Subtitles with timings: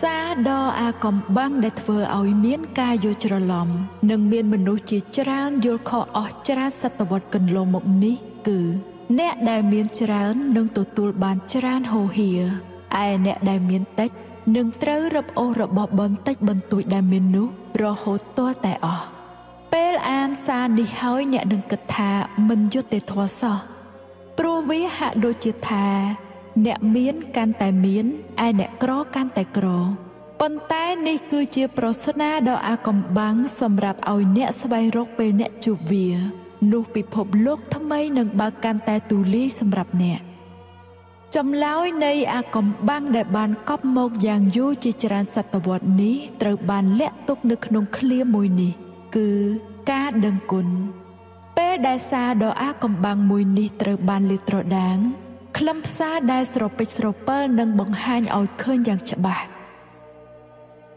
[0.00, 0.16] សា
[0.48, 3.68] ដ៏អាកំបាំងដែលធ្វើឲ្យមានការយល់ច្រឡំ
[4.10, 8.16] និងមានមនុស្សជាច្រើនយល់ខុសអស់ច្រើនសតវត្សកន្លងមកនេះ
[8.46, 8.60] គឺ
[9.18, 14.10] អ្នកដែលមានច្រើននឹងទទួលបានច្រើនហូរហៀឯអ្នកដែលមានតិច
[14.56, 17.46] នឹងត្រូវរឹបអូសរបស់បន្តិចបន្តួចដែលមាននោះ
[17.82, 19.04] រហូតទាល់តែអស់
[19.72, 22.10] ពេលអានសារនេះហើយអ្នកនឹងគិតថា
[22.48, 23.58] មិនយុត្តិធម៌សោះ
[24.38, 25.86] ព្រោះវាហាក់ដូចជាថា
[26.64, 28.06] អ្នកមានកាន់តែមាន
[28.46, 29.66] ឯអ្នកក្រកាន់តែក្រ
[30.40, 36.08] ប៉ុន្តែនេះគឺជាប្រស្នាដ៏អាកំបាំងសម្រាប់ឲ្យអ្នកស្វែងរកពេលអ្នកជួបវា
[36.72, 40.20] នោះពិភពលោកថ្មីនឹងបើកកាន់តែទូលាយសម្រាប់អ្នក
[41.36, 48.72] ចម្លើយនៃអាកំបាំងដែលបានកប់មកយ៉ាងយូរជាច្រើនសតវត្សនេះត្រូវបានលាក់ទុកនៅក្នុងឃ្លាមួយនេះ
[49.16, 49.28] គឺ
[49.90, 50.66] ការដឹងគុណ
[51.56, 54.98] ពេលដែលសារដ៏អាកំបាំងមួយនេះត្រូវបានលាតត្រដាង
[55.56, 59.44] ខ្លឹមសារដែលស្រពេចស្រពិលនឹងបង្ហាញឲ្យឃើញយ៉ាងច្បាស់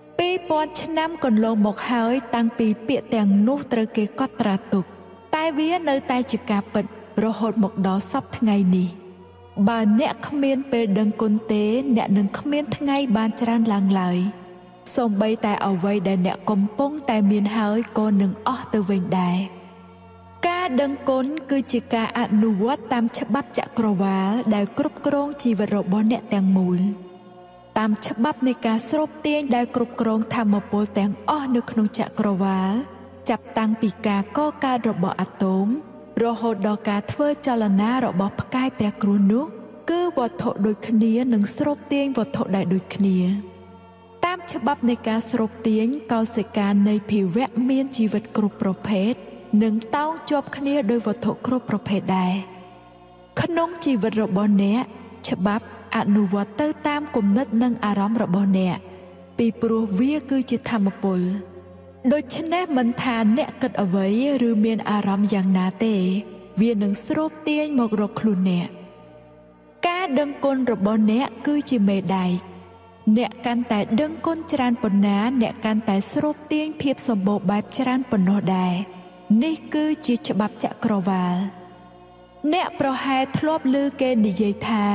[0.10, 4.86] 2000ឆ្នាំកន្លងមកហើយតាំងពីពាក្យទាំងនោះត្រូវគេកត់ត្រាទុក
[5.36, 6.86] តែវានៅតែជាការពិត
[7.24, 8.88] រហូតមកដល់សពថ្ងៃនេះ
[9.68, 11.64] បើអ្នកគ្មានពេលដឹងគុណទេ
[11.96, 14.18] អ្នកនឹងគ្មានថ្ងៃបានច្រើនឡើងឡើយ
[14.96, 19.59] សូម្បីតែអ្វីដែលអ្នកកំពុងតែមានហើយក៏នឹងអស់ទៅវិញដែរ
[20.60, 26.80] ការដឹងគុណគឺជាការអនុវត្តតាមច្បាប់ចក្រវាលដែលគ្រប់គ្រងជីវិតរបស់អ្នកទាំងមូល
[27.78, 32.74] តាមច្បាប់នៃការស្រូបទាញដែលគ្រប់គ្រងធម្មពលទាំងអស់នៅក្នុងចក្រវាល
[33.30, 35.68] ចាប់តាំងពីការកកើតរបស់អាតូម
[36.24, 39.46] រហូតដល់ការធ្វើចលនារបស់ផ្កាយព្រះគ្រូនោះ
[39.90, 43.18] គឺវត្ថុដូចគ្នានឹងស្រូបទាញវត្ថុដែលដូចគ្នា
[44.26, 49.16] តាមច្បាប់នៃការស្រូបទាញកោសិកានៃភាវៈមានជីវិតគ្រប់ប្រភេទ
[49.64, 52.34] និងតោងជាប់គ្នាដោយវត្ថុគ្រប់ប្រភេទដែរ
[53.42, 54.84] ក្នុងជីវិតរបស់អ្នក
[55.30, 55.66] ច្បាប់
[55.98, 58.78] អនុវត្តទៅតាមគំនិតនិងអារម្មណ៍របស់អ្នក
[59.38, 61.20] ពីព្រោះវាគឺជាធម្មពល
[62.14, 64.06] ដូច្នេះមិនថាអ្នកគិតអ្វី
[64.48, 65.96] ឬមានអារម្មណ៍យ៉ាងណាទេ
[66.62, 68.68] វានឹងស្រូបទាញមករកខ្លួនអ្នក
[69.88, 72.26] ការដឹងគុណរបស់អ្នកគឺជាមេដៃ
[73.18, 78.74] អ្នកកាន់តែដឹងគុណច្រើនប៉ុណ្ណា អ្នកកាន់តែស្រូបទាញភាពសម្បូរបែបច្រើនប៉ុណ្ណោះដែរ
[79.44, 81.36] នេះគឺជាច្បាប់ចក្រវាល
[82.54, 84.86] អ្នកប្រហែលធ្លាប់ឮគេនិយាយថា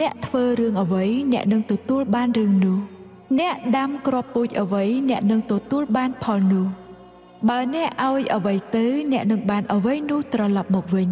[0.00, 2.78] អ្នកធ្វើរឿងអ្វីអ្នកនឹងទទួលបានរឿងនោះ
[3.40, 6.66] អ្នកដាំគ្រាប់ពូជអ្វីអ្នកនឹងទទួលបានផលនោះ
[7.48, 11.08] បើអ្នកឲ្យអ្វីទៅអ្នកនឹងបានអ្វីនោះត្រឡប់មកវិញ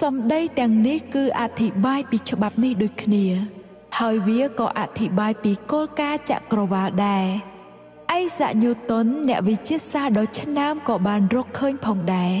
[0.00, 3.24] សម្ដីទាំងនេះគឺអធិប្បាយពីច្បាប់នេះដូចគ្នា
[3.98, 7.51] ហើយវាក៏អធិប្បាយពីគោលការណ៍ចក្រវាលដែរ
[8.12, 12.34] អេសាក់ញូតុនអ្នកវិទ្យាសាស្ត្រដ៏ឆ្នើមក៏បានរកឃើញផងដែរ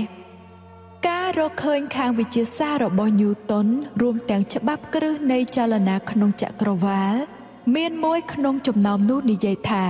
[1.08, 3.66] ការរកឃើញខាងវិទ្យាសាស្ត្ររបស់ញូតុន
[4.00, 7.14] រួមទាំងច្បាប់គ្រឹះនៃចលនាក្នុងចក្រវាល
[7.74, 9.86] មានមួយក្នុងចំណោមនោះនិយាយថា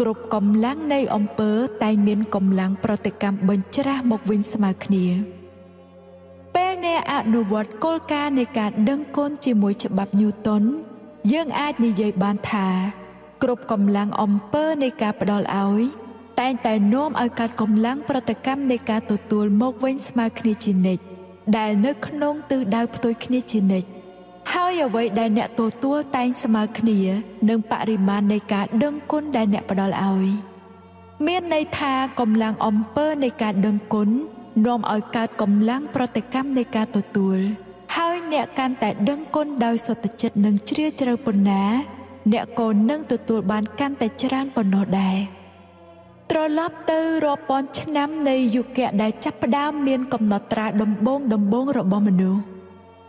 [0.00, 5.06] គ្រប់កម្លាំងនៃអំពើតែមានកម្លាំងប្រតិកម្មបញ្ច្រាស់មកវិញស្មើគ្នា
[6.54, 10.62] ពេលអ្នកអនុវត្តគោលការណ៍នៃការដឹងគុណជាមួយច្បាប់ញូតុន
[11.32, 12.68] យើងអាចនិយាយបានថា
[13.42, 15.82] គ្រប់កម្លាំងអំពើនៃការផ្ដល់ឲ្យ
[16.40, 21.02] តែងតែនាំឲ្យកើតកម្លាំងប្រតិកម្មនៃការទទួលមកវិញស្មើគ្នាជានិច្ច
[21.56, 23.88] ដែលនៅក្នុងទិសដៅផ្ទុយគ្នាជានិច្ច
[24.52, 26.98] ហើយអ្វីដែលអ្នកទទួលតែងស្មើគ្នា
[27.48, 30.26] នឹងបរិមាណនៃការដឹងគុណដែលអ្នកផ្ដល់ឲ្យ
[31.26, 34.08] មានន័យថាកម្លាំងអំពើនៃការដឹងគុណ
[34.66, 37.38] នាំឲ្យកើតកម្លាំងប្រតិកម្មនៃការទទួល
[37.96, 41.64] ហើយអ្នកកាន់តែដឹងគុណដោយសុទ្ធចិត្តនិងជ្រាលជ្រៅប៉ុណ្ណា
[42.32, 45.16] អ្នកក៏នឹងទទួលបានកាន់តែច្រើនប៉ុណ្ណោះដែរ
[46.30, 52.42] ត្រឡប់ទៅរាប់ពាន់ឆ្នាំនៃយុគៈដែលចាប់ផ្ដើមមានកំណត់ត្រាដំបូងដំបូងរបស់មនុស្ស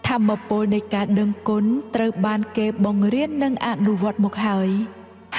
[0.08, 1.66] ធម្មពលនៃការដឹងគុណ
[1.96, 4.70] ត្រូវបានគេបង្រៀននិងអនុវត្តមកហើយ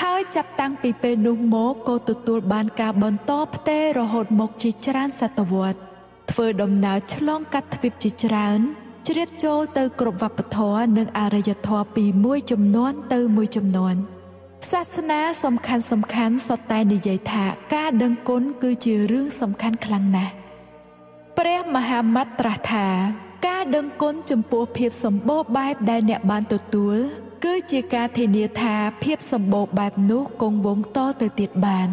[0.01, 5.81] ហើយចាប់តាំងពីពេលនោះមកក៏ទទួលបានការបន្តផ្ទេររហូតមកជាច្រើនសតវត្ស
[6.31, 8.61] ធ្វើដំណើរឆ្លងកាត់ទ្វីបជាច្រើន
[9.13, 13.95] ជ្រៀតចូលទៅគ្រប់វប្បធម៌និងអរិយធម៌ពីមួយចំនួនទៅមួយចំនួន
[14.71, 20.33] សាសនាសំខាន់សំខាន់សុទ្ធតែនិយាយថាការដឹងគុណគឺជារឿងសំខាន់ខ្លាំងណាស់
[21.39, 22.89] ព្រះមហាម៉ាត់ត្រាស់ថា
[23.47, 26.97] ការដឹងគុណចំពោះភាពសម្បូរបែបដែលអ្នកបានទទួល
[27.45, 28.75] គឺជាការធានាថា
[29.05, 31.89] ភាពសម្បូរបែបនោះគង់វង្សតទៅទៀតបាន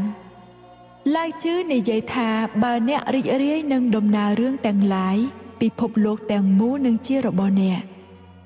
[1.16, 2.30] ឡាយជឿនិយាយថា
[2.64, 5.20] បើអ្នករីករាយនឹងដំណើររឿងទាំងឡាយ
[5.62, 7.82] ពិភពលោកទាំងមូលនឹងជារបស់អ្នក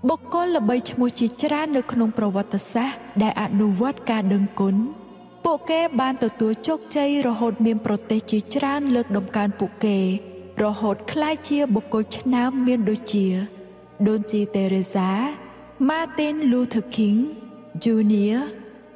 [0.09, 4.75] បុគ្គលល្បីឈ្មោះជាច្រើននៅក្នុងប្រវត្តិសាស្ត្រដែលអនុវត្តការដឹងគុណ
[5.45, 9.97] ពួកគេបានទទួលជោគជ័យរហូតមានប្រទេសជាច្រើនលើកដំកើងពួកគេ
[10.63, 13.27] រហូតក្លាយជាបុគ្គលឆ្នើមមានដូចជា
[14.07, 15.09] ដូនជីតេរេសា
[15.89, 17.17] Martin Luther King
[17.83, 18.37] Jr.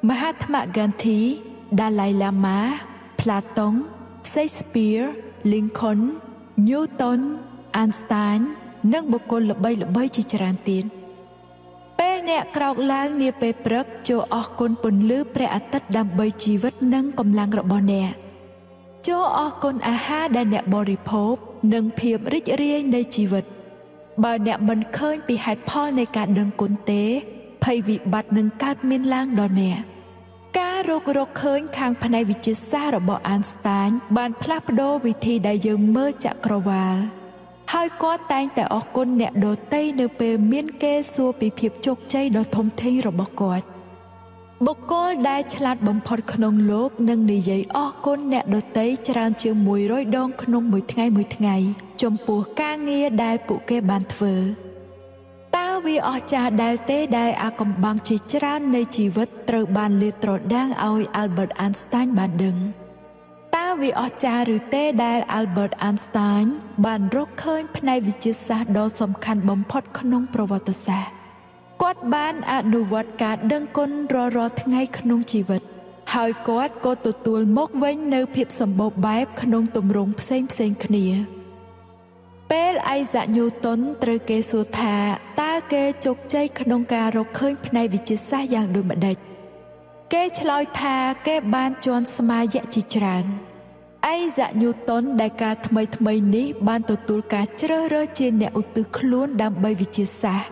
[0.09, 1.19] មហាត្មហ្គានធី
[1.79, 2.59] ដាឡៃឡាម៉ា
[3.19, 3.37] ផ្លា
[7.75, 10.85] តុងសេកស្ពៀលីងខុនញូតុនអានស្តាញនិងបុគ្គលល្បីៗជាច្រើនទៀត
[11.99, 18.13] ពេលអ្នកក្រោកឡើងនាពេលព្រឹកចូលអរគុណពន្លឺព្រះអាទិត្យដើម្បីជីវិតនិងកម្លាំងរបស់អ្នក
[19.07, 21.35] ចូលអរគុណអាហារដែលអ្នកបរិភោគ
[21.73, 23.45] និងភាពរីករាយនៃជីវិត
[24.23, 27.03] បើអ្នកមិនឃើញពីហេតុផលនៃការដឹងគុណទេ
[27.63, 29.79] ភ័យវិបត្តិនឹងកើតមានឡើងដល់អ្នក
[30.59, 36.95] ការរករកឃើញខាងផ្នែកវិទ្យាសាស្ត្ររបស់អានស្តាញបានផ្លាស់ប្ដូរវិធីដែលយើងមើលចក្រវាល
[37.77, 43.65] ហើយគាត់តែងតែអរគុណអ្នកដទៃនៅពេលមានគេសួរពីភាពជោគជ័យដ៏ធំធេងរបស់គាត់
[44.65, 49.55] បុគ្គលដែលឆ្លាតបំផុតក្នុងលោកនឹងនិយាយអរគុណអ្នកដទៃច្រើនជាង
[49.85, 51.55] 100ដងក្នុងមួយថ្ងៃមួយថ្ងៃ
[52.01, 54.35] ចំពោះការងារដែលពួកគេបានធ្វើ
[55.57, 62.84] តើវាអស្ចារ្យដែលទេដែលអាកំបាំងជាច្រើននៃជីវិតត្រូវបានលាតត្រដាងឲ្យ Albert Einstein បានដឹងតើ
[63.81, 66.45] វាអស្ចារ្យឬទេដែល Albert Einstein
[66.85, 71.13] បានរកឃើញផ្នែកវិទ្យាសាស្ត្រដ៏សំខាន់បំផុតក្នុងប្រវត្តិសាស្ត្រ
[71.81, 75.61] គាត់បានអនុវត្តការដឹងគុណរាល់រាល់ថ្ងៃក្នុងជីវិត
[76.13, 81.05] ហើយគាត់ក៏ទទួលមកវិញនៅភាពសម្បូរបែបក្នុងទម្រង់ផ្សេងផ្សេងគ្នា
[82.51, 84.95] ពេលអៃសាក់ញូតុនត្រូវគេសួរថា
[85.41, 89.17] តើគេជោគជ័យក្នុងការរកឃើញផ្នែកវិទ្យាសាស្ត្រយ៉ាងដូចម្ដេច
[90.13, 93.25] គេឆ្លើយថាគេបានជន់ស្មាយៈជាច្រើន
[94.07, 100.49] អៃសាក់ញូតុនដែលការថ្មីថ្មីនេះបានទទួលការជ្រើសរើសជាអ្នកឧទ្ទិសខ្លួនដើម្បីវិទ្យាសាស្ត្រ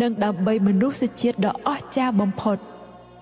[0.00, 2.58] និងដើម្បីមនុស្សជាតិដ៏អស្ចារ្យបំផុត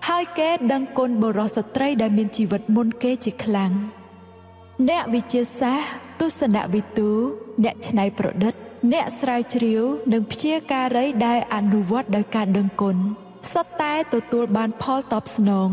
[0.07, 3.71] ហើយគេដឹងគុណបុរសស្ត្រីដែលមានជីវិតមុនគេជាខ្លាំង
[4.89, 5.89] អ្នកវិទ្យាសាស្ត្រ
[6.19, 7.11] ទស្សនវិទូ
[7.63, 8.53] អ្នកច្នៃប្រឌិត
[8.93, 9.83] អ្នកស្រាវជ្រាវ
[10.13, 12.97] និងព្យាការីដែលអនុវត្តដោយការដឹងគុណ
[13.51, 15.69] សុទ្ធតែទទួលបានផលតបស្នង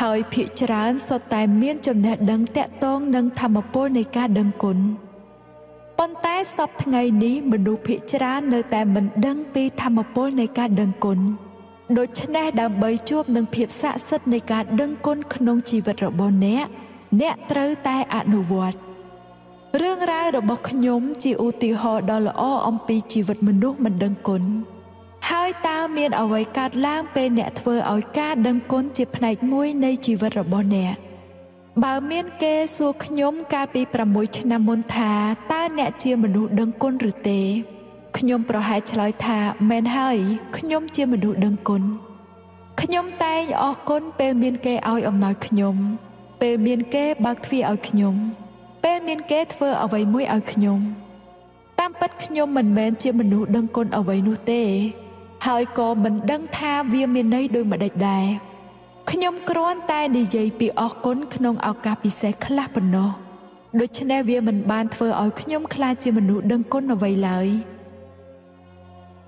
[0.00, 4.78] ហើយភាកច្រើនសុទ្ធតែមានចំណេះដឹងតាក់ទងនឹងធម៌ពលនៃការដឹងគុណ
[5.98, 11.18] ប៉ុន្តែសពថ្ងៃនេះមនុស្សភាគច្រើននៅតែមិនដឹងពីធម៌ពលនៃការដឹងគុណ
[11.98, 16.66] ដូច្នេះដើម្បីជួបនឹងភាពស័ក្តិសិទ្ធិនៃការដឹងគុណក្នុងជីវិតរបស់អ្នក
[17.20, 18.78] អ្នកត្រូវតែអនុវត្ត
[19.80, 24.42] រឿងរ៉ាវរបស់ខ្ញុំជាឧទាហរណ៍ដ៏ល្អអំពីជីវិតមនុស្សមិនដឹងគុណ
[25.30, 30.94] ហើយតើមានអ្វីកើតឡើងពេលអ្នកធ្វើឲ្យការដឹងគុណជាផ្នែកមួយនៃជីវិតរបស់អ្នក
[31.82, 35.12] បើមានគេសួរខ្ញុំកាលពី6ឆ្នាំមុនថា
[35.52, 37.40] តើអ្នកជាមនុស្សដឹងគុណឬទេ
[38.18, 39.38] ខ្ញុំប្រហែលឆ្លើយថា
[39.70, 40.18] មែនហើយ
[40.56, 41.82] ខ្ញុំជាមនុស្សដឹងគុណ
[42.80, 45.76] ខ្ញុំតែងអរគុណពេលមានគេឲ្យអំណោយខ្ញុំ
[46.40, 48.14] ពេលមានគេបើកទ្វារឲ្យខ្ញុំ
[48.84, 50.78] ពេលមានគេធ្វើអ្វីមួយឲ្យខ្ញុំ
[51.78, 54.62] តាមពិតខ្ញុំមិនមែនជាមនុស្សដឹងគុណអ្វីនោះទេ
[55.46, 58.26] ហើយក៏មិនដឹងថាវាមានន័យដូចម្ដេចដែរ
[59.10, 63.10] ខ្ញុំគ្រាន់តែនិយាយពីអរគុណក្នុងឱកាសពិសេសខ្លះប៉ុណ្ណោះ
[63.80, 67.48] ដូច្នេះវាមិនបានធ្វើឲ្យខ្ញុំខ្លាចជាមនុស្សដឹងគុណអ្វីឡើយ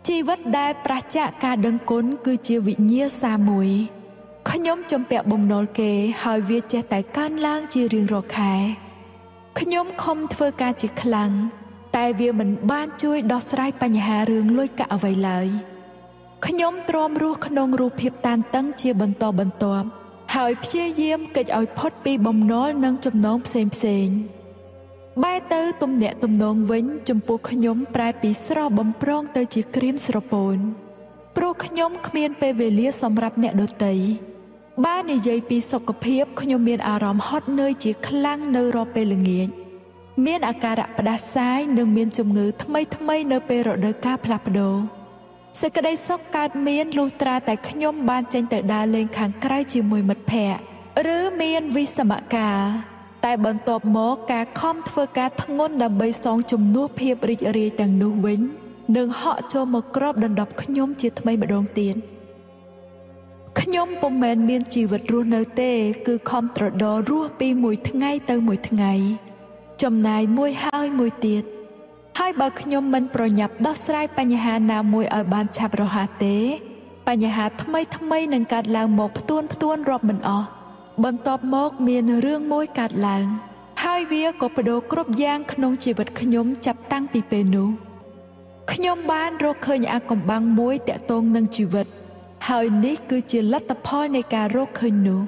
[0.06, 3.70] ជីវិតដែលប្រឆាចការដឹងគុណគឺជាវិញ្ញាសាមួយ
[4.50, 8.54] ខ្ញុំជំពាក់បំណុលគេហើយវាចេះតែកើនឡើងជារៀងរាល់ខែ
[9.60, 11.30] ខ្ញុំខំធ្វើការជាខ្លាំង
[11.96, 15.48] តែវាមិនបានជួយដោះស្រាយបញ្ហារឿងលុយកាក់អ្វីឡើយ
[16.48, 19.86] ខ្ញុំទ្រាំរស់ក្នុងរូបភាពតានតឹងជាបន្តបន្ទាប់
[20.34, 24.08] ហើយព្យាយាមកិច្ចឲ្យផុតពីបំណុលនិងចំណងផ្សេងផ្សេង
[25.22, 30.56] បែរទៅទំនាក់ទំនងវិញចំពោះខ្ញុំប្រែពីស្រស់បំប្រងទៅជាក្រៀមស្រពោន
[31.36, 33.94] ព្រោះខ្ញុំគ្មានពេលវេលាសម្រាប់អ្នកដទៃ
[34.86, 39.48] បើនិយាយពីសុខភាពខ្ញុំមានអារម្មណ៍ហត់នឿយជាខ្លាំងនៅរាល់ពេលល្ងាច
[40.26, 44.76] មានអាការៈផ្ដាសាយនិងមានជំងឺថ្មីថ្មីនៅពេលរដូវកាលផ្លាស់ប្ដូរ
[45.60, 50.60] សេចក្តីសុខកើតមានលុះត្រាតែខ្ញុំបានចេញទៅដើរលេងខាងក្រៅជាមួយមិត្តភ័ក្តិ
[51.16, 52.60] ឬមានវិសមការ
[53.24, 58.40] តែបន្ទាប់មកការខំធ្វើការធ្ងន់ដើម្បីសងជំនួសភាពរីករាយទាំងនោះវិញ
[58.96, 61.94] នឹងហក់ចូលមកគ្របដណ្ដប់ខ្ញុំជាថ្មីម្ដងទៀត
[63.60, 65.72] ខ្ញុំពុំមែនមានជីវិតរស់នៅទេ
[66.06, 68.92] គឺខំត្រដររស់ពីមួយថ្ងៃទៅមួយថ្ងៃ
[69.82, 71.63] ចំណាយមួយហើយមួយទៀតហើយ
[72.40, 76.36] បើខ្ញុំមិនប្រញាប់ដោះស្រាយបញ្ហាណាមួយឲ្យបានឆាប់រហ័សទេ
[77.08, 80.46] បញ្ហាថ្មីថ្មីនឹងកើតឡើងមកផ្ទួនផ្ទួនរាប់មិនអស់
[81.04, 83.26] បន្ទាប់មកមានរឿងមួយកើតឡើង
[83.82, 87.68] ហើយវាក៏បដូរគ្រប់យ៉ាងក្នុងជីវិតខ្ញុំចាប់តាំងពីពេលនោះ
[88.72, 91.86] ខ្ញុំបានរកឃើញអាកំបាំងមួយតាក់ទងនឹងជីវិត
[92.48, 95.20] ហើយនេះគឺជាលទ្ធផលនៃការរកឃើញនោះ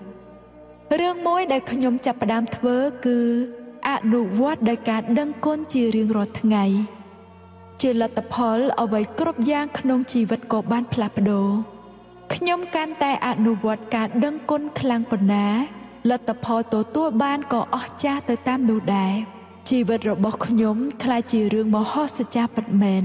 [1.00, 3.18] រឿងមួយដែលខ្ញុំចាប់ផ្ដើមធ្វើគឺ
[3.88, 6.64] អនុវត្តដោយការដឹងគុណជារៀងរាល់ថ្ងៃ
[7.80, 11.48] ជាលទ្ធផលអ្វីគ្រប់យ៉ាងក្នុងជីវិតក៏បានផ្លាស់ប្ដូរ
[12.34, 15.46] ខ្ញុំកាន់តែអនុវត្តការដឹងគុណខ្លាំងប៉ុណ្ណា
[16.10, 19.12] លទ្ធផលទទួលបានក៏អស្ចារ្យទៅតាមនោះដែរ
[19.68, 23.04] ជីវិតរបស់ខ្ញុំក្លាយជារឿងមហោស្ចារ្យពិតមែន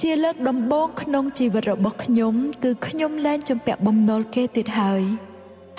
[0.00, 2.34] ជាលើកដំបូងក្នុងជីវិតរបស់ខ្ញុំ
[2.64, 5.02] គឺខ្ញុំលែងជំពាក់បំណុលគេទៀតហើយ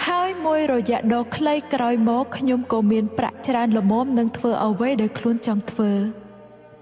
[0.08, 5.92] ហើយមួយរយៈដ៏ខ្លីក្រោយមកខ្ញុំក៏មានប្រាក់ច្រើនល្មមនឹងធ្វើអ្វីដែលខ្លួនចង់ធ្វើ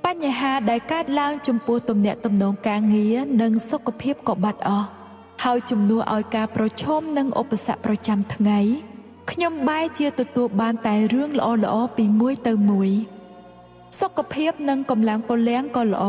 [0.05, 4.87] បញ្ហាដែលកើតឡើងចំពោះទំនាក់ទំនងការងារនិងសុខភាពក៏បាត់អស់
[5.43, 8.59] ហើយជំនួសឲ្យការប្រឈមនឹងឧបសគ្គប្រចាំថ្ងៃ
[9.31, 12.91] ខ្ញុំបែរជាទទួលបានតែរឿងល្អៗពីមួយទៅមួយ
[13.99, 16.03] សុខភាពនិងកម្លាំងពលំក៏ល្អ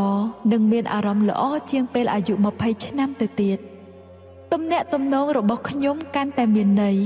[0.52, 3.58] និងមានអារម្មណ៍ល្អជាងពេលអាយុ20ឆ្នាំទៅទៀត
[4.52, 6.98] ទំនាក់ទំនងរបស់ខ្ញុំកាន់តែមានន័យ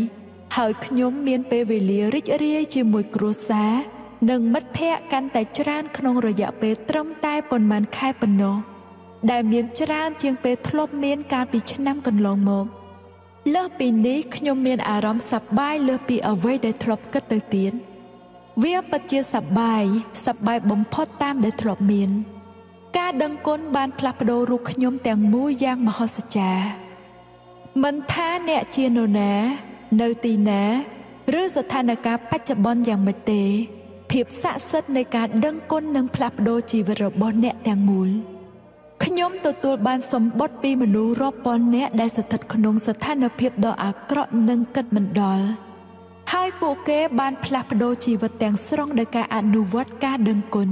[0.57, 3.75] ហើយខ្ញុំមានពេលវេលារីករាយជាមួយគ្រួសារ
[4.31, 8.57] និងមិត្តភ័ក្តិកាន់តែច្រើនក្នុងរយៈពេលត្រឹមតែប៉ុន្មានខែប៉ុណ្ណោះ
[9.31, 12.67] ដែលមានច្រើនជាងពេលធ្លាប់មានកាលពីឆ្នាំកន្លងមក
[13.55, 17.73] លើសពីនេះខ្ញុំមានអារម្មណ៍សប្បាយលើសពីអ្វីដែលធ្លាប់គិតទៅទៀត
[18.63, 19.83] វាពិតជាសប្បាយ
[20.27, 22.11] សប្បាយបំផុតតាមដែលធ្លាប់មាន
[22.99, 26.65] ការដឹងគុណបានផ្លាស់ប្ដូររូបខ្ញុំទាំងមូលយ៉ាងមហស្ចារ្យ
[27.83, 29.33] មិនថាអ្នកជានរណា
[30.01, 30.63] នៅទីណា
[31.41, 33.43] ឬស្ថានភាពបច្ចុប្បន្នយ៉ាងម៉េចទេ
[34.17, 38.11] ភាពស័ក្តិសិទ្ធិនៃការដឹងគុណនឹងផ្លាស់ប្ដូរជីវិតរបស់អ្នកទាំងមូល
[39.05, 45.47] ខ្ញុំទទួលបានសម្បត្តិពីមនុស្សរាប់ពាន់នាក់ដែលស្ថិតក្នុងស្ថានភាពដ៏អាក្រក់និងគិតមិនដល់
[46.33, 50.71] ហើយពួកគេបានផ្លាស់ប្ដូរជីវិតទាំងស្រុងដោយការអនុវត្តការដឹងគុណ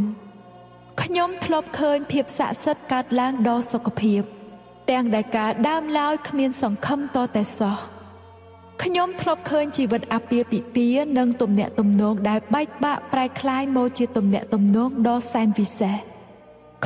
[1.03, 4.23] ខ្ញុំធ្លាប់ឃើញភាពស័ក្តិសិទ្ធិកើតឡើងដល់សុខភាព
[4.91, 7.79] ទាំងដែលការដើមឡើយគ្មានសង្ឃឹមតតែសោះ
[8.83, 15.97] ខ្ញុំធ្លាប់ឃើញជីវិតអាពាហ៍ពិពាហ៍និងទំនាក់ទំនងដែលបែកបាក់ប្រែក្លាយមកជាទំនាក់ទំនងដ៏សែនពិសេស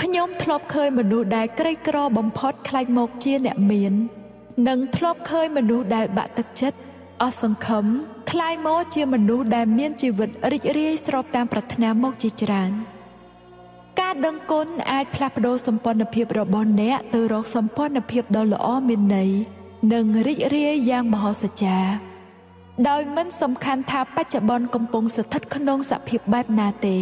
[0.01, 3.95] ខ្ញុំធ្លាប់ឃើញមនុស្សដែលក្រីក្របំផុតក្លាយមកជាអ្នកមាន
[4.69, 6.79] និងធ្លាប់ឃើញមនុស្សដែលបាក់ទឹកចិត្ត
[7.23, 7.85] អស់សង្ឃឹម
[8.31, 12.71] ក្លាយមកជាមនុស្សដែលមានជីវិតរីករាយស្របតាមប្រាថ្នាមកជាច្រើន
[14.01, 19.31] ការដឹងគុណអាចផ្លាស់ប្ដូរសម្ព័ន្ធភាពរបស់អ្នកទៅរកសម្ព័ន្ធភាពដ៏ល្អមានន័យ
[19.93, 21.91] និងរីករាយយ៉ាងមហោស្ចារ្យ
[22.89, 26.99] ដោយមិនសំខាន់ថាបច្ចុប្បន្នកំពុងស្ថិតក្នុងសភាពបែបណាទេ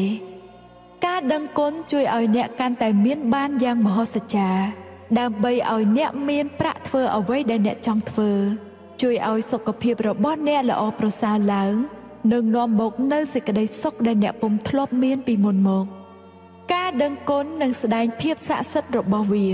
[1.06, 4.64] ការដឹងគុណជួយឲ្យអ្នកកាន់តែមានបានយ៉ាងមហោស្ចារ្យ
[5.18, 8.30] ដើម្បីឲ្យអ្នកមានប្រាក់ធ្វើអ្វីដែលអ្នកចង់ធ្វើ
[9.02, 11.74] ជួយឲ្យសុខភាពរបស់អ្នកល្អប្រសើរឡើង
[12.32, 15.86] និងនាំមកនូវសេចក្តីសុខដែលអ្នកពុំធ្លាប់មានពីមុនមក
[16.74, 19.48] ការដឹងគុណនិងស្ដែងភាពស័ក្តិសិទ្ធិរបស់វា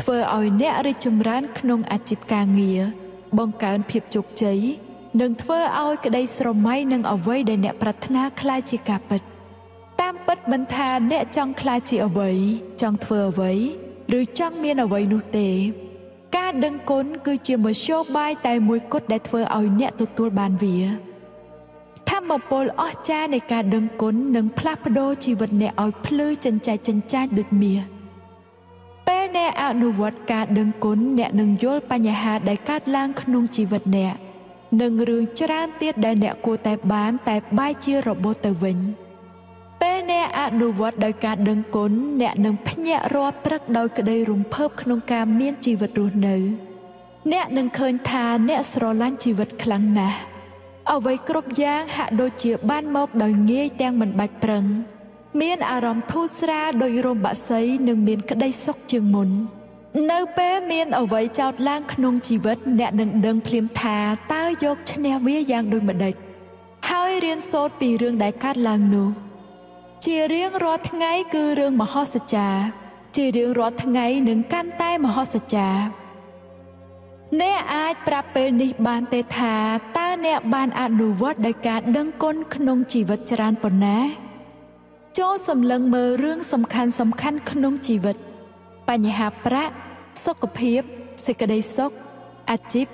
[0.00, 2.80] ធ្វើឲ្យអ្នករីកចម្រើនក្នុងអាជីពការងារ
[3.38, 4.60] បង្កើនភាពជោគជ័យ
[5.20, 9.22] និងធ្វើឲ្យក្តីស្រមៃនឹងអ្វីដែលអ្នកប្រាថ្នាក្លាយជាការពិត
[10.00, 12.30] តាមពិតមិនថាអ្នកចង់ក្លាយជាអ្វី
[12.82, 13.52] ចង់ធ្វើអ្វី
[14.18, 15.48] ឬចង់មានអ្វីនោះទេ
[16.36, 20.76] ការដឹងគុណគឺជាមធ្យោបាយតែមួយគត់ដែលធ្វើឲ្យអ្នកទទួលបានវា
[22.08, 27.97] ធម្មពលអស្ចារ្យនៃការដឹងគុណនឹងផ្លាស់ប្ដូរជីវិតអ្នកឲ្យភ្លឺចិញ្ចែកចិញ្ចាចដូចមាសពេល
[29.36, 34.14] អ្នកអនុវត្តការដឹងគុណអ្នកនឹងយល់បញ្ហាដែលកើតឡើងក្នុងជីវិតអ្នក
[34.80, 38.78] និងរឿងច្រើនទៀតដែលអ្នកគួរតែបានតែបែរជារបួសទៅវិញ
[39.80, 46.36] ពេលអ្នកអនុវត្តដោយការដឹងគុណអ្នកនឹងភ្ញាក់រាល់ព្រឹកដោយក្តីរំភើបក្នុងការមានជីវិតរស់នៅ
[47.32, 50.18] អ្នកនឹងឃើញថាអ្នកស្រឡាញ់ជីវិតខ្លាំងណាស់
[50.92, 54.64] អ្វីគ្រប់យ៉ាងហាក់ដូចជាបានមកដោយងាយទាំងមិនបាច់ប្រឹង
[55.40, 59.30] មានអារម្មណ៍ធូរស្រាលដោយរោមបាក់សីនិងមានក្តីសុខជាងមុន
[60.10, 63.98] នៅពេលមានអ្វីចោតឡើងក្នុងជីវិត អ្នកនឹងដឹងភ្លាមថា
[64.34, 66.14] តើយកឈ្នះវាយ៉ាងដូចម្តេច
[66.88, 69.08] ហើយរៀនសូត្រពីរឿងដែលកើតឡើងនោះ
[70.04, 72.62] ជារៀងរាល់ថ្ងៃគឺរឿងមហោស្ចារ្យ
[73.16, 75.82] ជារៀងរាល់ថ្ងៃនឹងកាន់តែមហោស្ចារ្យ
[77.40, 79.54] អ្នកអាចប្រាប់ពេលនេះបានទេថា
[79.96, 83.98] តើអ្នកបានអនុវត្តដោយការដឹងគុណក្នុងជីវិតច្រើនប៉ុណ្ណា
[85.18, 88.16] ចូលសម្លឹងមើលរឿងសំខាន់សំខាន់ក្នុងជីវិត
[88.88, 89.74] បញ្ហាប្រាក់
[90.24, 90.80] សុខភាព
[91.26, 91.90] សេចក្តីសុខ
[92.50, 92.86] អាជីព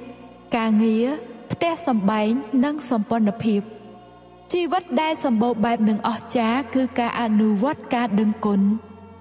[0.57, 1.07] ការងារ
[1.52, 2.31] ផ្ទះសម្បែង
[2.64, 3.61] និងសម្ព័ន្ធភាព
[4.52, 8.61] ជីវិតដែលសម្បូរបែបនិងអស្ចារ្យគឺការអនុវត្តការដឹងគុណ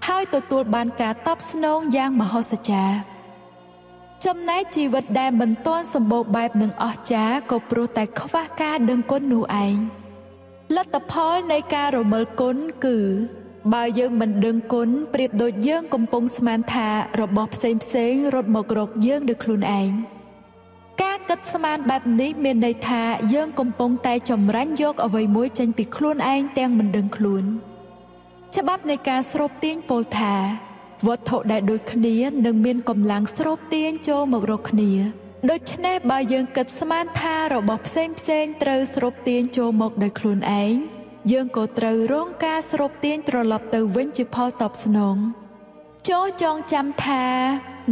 [0.08, 2.96] ហើយទទួលបានការតបស្នងយ៉ាងមហោស្ចារ្យ
[4.26, 9.78] ចំណែកជីវិតដែលមិនទាន់សម្បូរបែបនិងអស្ចារ្យក៏ព្រោះតែខ្វះការដឹងគុណនោះឯង។
[10.76, 12.98] លទ្ធផលនៃការរមិលគុណគឺ
[13.74, 16.90] បើយើងមិនដឹងគុណប្រៀបដូចយើងកំពុងស្មានថា
[17.22, 19.92] របស់ផ្សេងផ្សេងរត់មករកយើងដោយខ្លួនឯង
[21.02, 23.04] ការគិតស្មានបែបនេះមានន័យថា
[23.34, 27.44] យើងកំពុងតែចម្រាញ់យកអ្វីមួយចេញពីខ្លួនឯងទាំងមិនដឹងខ្លួន
[28.56, 30.36] ច្បាប់នៃការស្រូបទាញពោលថា
[31.08, 32.16] វត្ថុដែលដូចគ្នា
[32.46, 34.92] នឹងមានកម្លាំងស្រូបទាញចូលមករកគ្នា
[35.52, 40.74] ដូច្នេះបើយើងគិតស្មានថារបស់ផ្សេងផ្សេងត្រូវស្រូបទាញចូលមកដោយខ្លួនឯង
[41.32, 45.16] យើងក៏ត្រូវរងការស្រូបទាញត្រឡប់ទៅវិញជាផលតបស្នង
[46.10, 47.26] ចូលចងចាំថា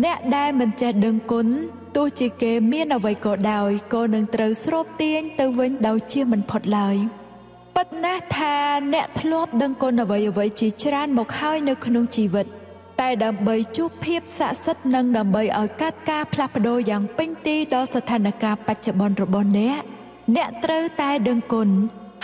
[0.03, 1.47] អ្នកដែលមិនចេះដឹងគុណ
[1.95, 6.97] ទោះជាគេមានអ្វីក៏ដោយក៏នឹងត្រូវស្រូបទាញទៅវិញដោយជាមិនផុតឡើយ
[7.75, 8.55] ពិតណាស់ថា
[8.93, 12.47] អ្នកធ្លាប់ដឹងគុណអ្វីអ្វីជាច្រើនមកហើយនៅក្នុងជីវិត
[13.00, 19.80] តែដើម្បីជួបភាពស័ក្តិសិទ្ធិនិងដើម្បីឲ្យកាត់ការផ្លាស់ប្ដូរយ៉ាងពេញទីដល់ស្ថានភាពបច្ចុប្បន្នរបស់អ្នក
[20.36, 21.68] អ្នកត្រូវតែដឹងគុណ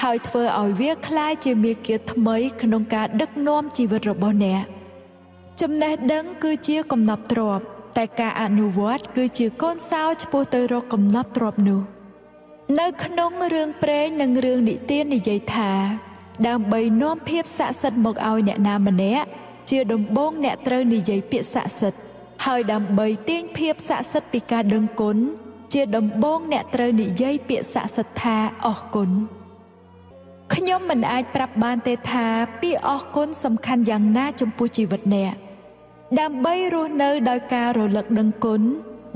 [0.03, 4.65] ហើយធ្វើឲ្យវាคล้ายជាមាគ៌ាថ្មីក្នុងការដឹកនាំជីវិតរបស់អ្នក
[5.61, 7.65] ចំណេះដឹងគឺជាកំណប់ទ្រព្យ
[7.97, 11.81] តែការអនុវត្តគឺជាកូនសោឆ្ពោះទៅរកកំណប់ទ្រព្យនោះ
[12.81, 15.73] នៅក្នុងរឿងព្រេងនិងរឿងនិទាននិយាយថា
[16.49, 19.29] ដើម្បីនាំភាពស័ក្តិសិទ្ធិមកឲ្យអ្នកណាម្នាក់
[19.70, 22.00] ជាដំបូងអ្នកត្រូវនិយាយពាក្យស័ក្តិសិទ្ធិ
[22.46, 25.18] ហើយដើម្បីទាញភាពស័ក្តិសិទ្ធិពីការដឹងគុណ
[25.74, 29.10] ជាដំបូងអ្នកត្រូវនិយាយពាក្យស័ក្តិសិទ្ធិថាអរគុណ
[30.54, 32.28] ខ្ញុំមិនអាចប្រាប់បានទេថា
[32.62, 35.34] ពាក្យអរគុណសំខាន់យ៉ាងណាចំពោះជីវិតអ្នក
[36.20, 38.62] ដើម្បីរស់នៅដោយការរលឹកដឹងគុណ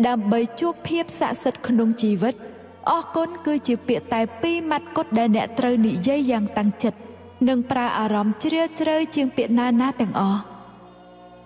[0.07, 2.35] ដើម្បីជួបភាពស័ក្តិសិទ្ធិក្នុងជីវិត
[2.89, 6.99] អរគុណគឺជាពាក្យតែពីរម៉ាត់គត់ដែលអ្នកត្រូវនិយាយយ៉ាងតាំងចិត្ត
[7.48, 10.40] និងប្រើអារម្មណ៍ជ្រាលជ្រៅជាងពាក្យណាណាទាំងអស់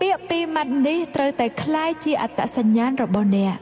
[0.00, 3.56] ពាក្យពីរម៉ាត់នេះត្រូវតែคล้ายជាអត្តសញ្ញាណរបស់អ្នក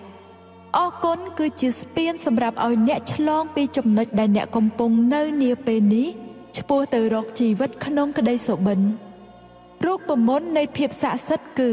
[0.77, 6.09] អរគុណគឺជាស្ពានសម្រាប់ឲ្យអ្នកឆ្លងពីចំណុចដែលអ្នកកំពុងនៅនាពេលនេះ
[6.57, 8.81] ឆ្ពោះទៅរកជីវិតក្នុងក្តីសុបិន
[9.85, 11.73] រូបមន្តនៃភាពស័ក្តិសិទ្ធិគឺ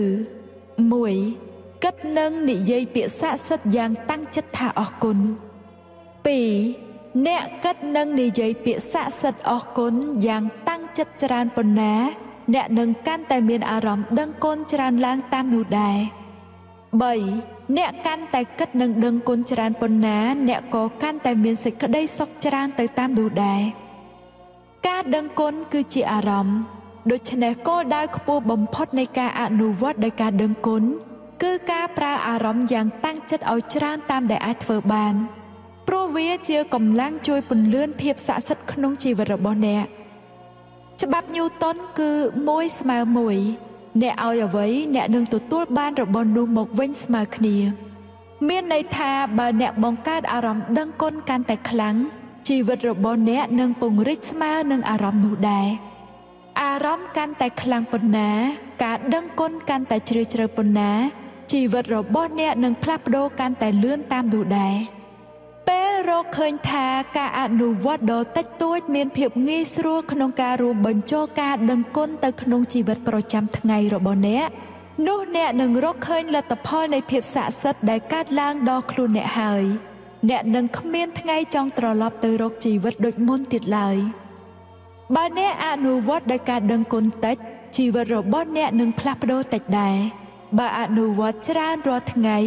[0.92, 6.89] 1គិតនឹងនិយាយពាក្យស័ក្តិសិទ្ធិយ៉ាងតាំងចិត្តថាអរគុណ2
[7.27, 9.95] អ្នកគិតនឹងនិយាយពាក្យស័ក្តិសិទ្ធិអរគុណ
[10.27, 11.95] យ៉ាងតាំងចិត្តច្រើនប៉ុណ្ណា
[12.55, 15.99] អ្នកនឹងកាន់តែមានអារម្មណ៍ដឹងគុណច្រើនឡើងតាមនោះដែរ
[16.91, 23.61] 3អ្នកកាន់តែគិតនឹងដឹងគុណច្រើនប៉ុណ្ណា អ្នកក៏កាន់តែមានសេចក្តីសុខច្រើនទៅតាមនោះដែរ
[24.89, 26.59] ការដឹងគុណគឺជាអារម្មណ៍
[27.11, 30.83] ដូច្នេះគោលដៅខ្ពស់បំផុតនៃការអនុវត្តដោយការដឹងគុណ
[31.43, 35.40] គឺការប្រើអារម្មណ៍យ៉ាងតាំងចិត្តឲ្យច្រើនតាមដែលអាចធ្វើបានព្រោះ
[36.17, 39.87] វាជាកម្លាំងជួយពន្លឿនភាពស័ក្តិសិទ្ធិក្នុងជីវិតរបស់អ្នក
[41.01, 42.11] ច្បាប់ញូតុនគឺ
[42.47, 42.99] 1ស្មើ
[43.49, 47.57] 1អ្នកឲ្យអ្វីអ្នកនឹងទទួលបានរបស់នោះមកវិញស្មើគ្នា
[48.49, 51.97] មានន័យថាបើអ្នកបង្កើតអារម្មណ៍ដឹងគុណកាន់តែខ្លាំង
[52.49, 55.69] ជីវិតរបស់អ្នកនឹងពង្រីកស្មើនឹងអារម្មណ៍នោះដែរ
[56.63, 58.31] អារម្មណ៍កាន់តែខ្លាំងប៉ុណ្ណា
[58.85, 60.91] ការដឹងគុណកាន់តែជ្រាលជ្រៅប៉ុណ្ណា
[61.53, 65.00] ជីវិតរបស់អ្នកនឹងផ្លាស់ប្ដូរកាន់តែលឿនតាមនោះដែរពេល
[66.09, 66.87] រកឃើញថា
[67.17, 74.49] ការអនុវត្តដ៏តិចតួចមានភាពងាយស្រួលក្នុងការរួមបញ្ចូលការដឹងគុណទៅក្នុងជីវិតប្រចាំថ្ងៃរបស់អ្នក
[75.09, 79.65] នោះអ្នកនឹងរកឃើញលទ្ធផលនៃភាពស័ក្តិសិទ្ធិដែលកើតឡើងដល់ខ្លួនអ្នកហើយ
[80.31, 83.99] អ្នកនឹងគ្មានថ្ងៃចង់ត្រឡប់ទៅរកជីវិតដូចមុនទៀតឡើយ។
[85.17, 87.37] បើអ្នកអនុវត្តដោយការដឹងគុណតិច
[87.77, 89.97] ជីវិតរបស់អ្នកនឹងផ្លាស់ប្ដូរតិចដែរ
[90.59, 92.39] បើអនុវត្តច្រើនរាល់ថ្ងៃ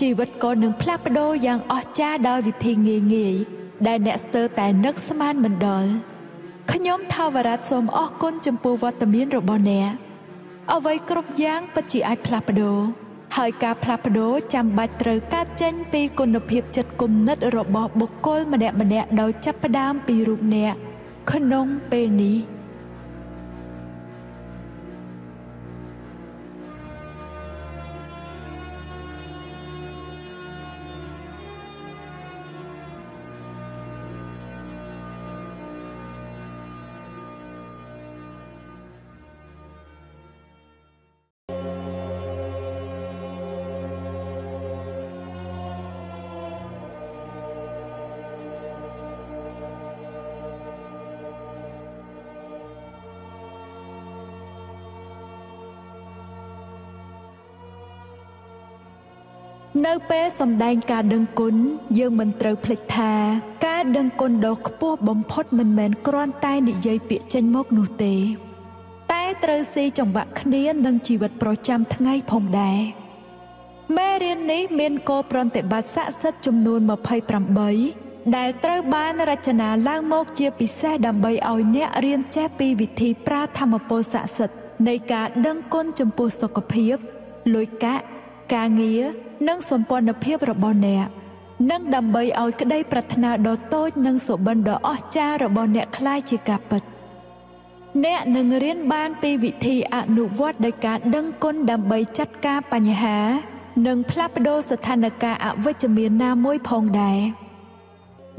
[0.00, 3.34] ជីវិតក៏នឹងផ្លាស់ប្ដូរយ៉ាងអស្ចារ្យដោយវិធីងាយងាយ
[3.86, 5.90] ដែលអ្នកស្ទើរតែនឹកស្មានមិនដល់
[6.72, 9.90] ខ្ញុំថាវរៈសូមអរគុណចំពោះវត្តមានរបស់អ្នក
[10.72, 12.78] អ្វីគ្រប់យ៉ាងពិតជាអាចផ្លាស់ប្ដូរ
[13.36, 20.74] ហើយការផ្លាស់ប្ដូរចាំបាច់ត្រូវកើតចេញពីគុណភាពចិត្តគំនិតរបស់បុគ្គលម្នាក់ម្នាក់ដោយចាប់ផ្ដើមពីរូបអ្នក
[21.32, 22.36] ក្នុងពេលនេះ
[59.86, 61.54] នៅពេលសម្ដែងការដឹងគុណ
[61.98, 63.12] យើងមិនត្រូវភ្លេចថា
[63.66, 68.14] ការដឹងគុណដ៏ខ្ពស់បំផុតមិនមែនគ្រាន់តែនិយាយពាក្យចេញមកនោះទេ
[69.12, 72.78] តែត្រូវស៊ីចង្វាក់គ្នានឹងជីវិតប្រចាំថ្ងៃផងដែរ
[73.96, 76.80] មេរៀននេះមានគោលប្រតិបត្តិស័ក្តិសិទ្ធិចំនួន
[77.58, 84.56] 28ដែលត្រូវបានរចនាឡើងមកជាពិសេសដើម្បីឲ្យអ្នករៀនចេះពីវិធីប្រើធម្មពលស័ក្តិសិទ្ធិ
[84.88, 86.96] នៃការដឹងគុណចំពោះសុខភាព
[87.54, 88.04] លុយកាក់
[88.54, 89.02] ការងារ
[89.48, 91.06] និងសម្ព័ន្ធភាពរបស់អ្នក
[91.70, 96.82] និងដើម្បីឲ្យក្តីប្រាថ្នាដ៏តូចនិងសុបិនដ៏អស្ចារ្យរបស់អ្នកក្លាយជាការពិត
[98.04, 103.18] អ្នកនឹងរៀនបានពីវិធីអនុវត្តដោយការដឹងគុណដើម្បីចាត់ការបញ្ហា
[103.86, 107.20] និងផ្លាស់ប្តូរស្ថានភាពអវិជ្ជមានណាមួយផងដែរ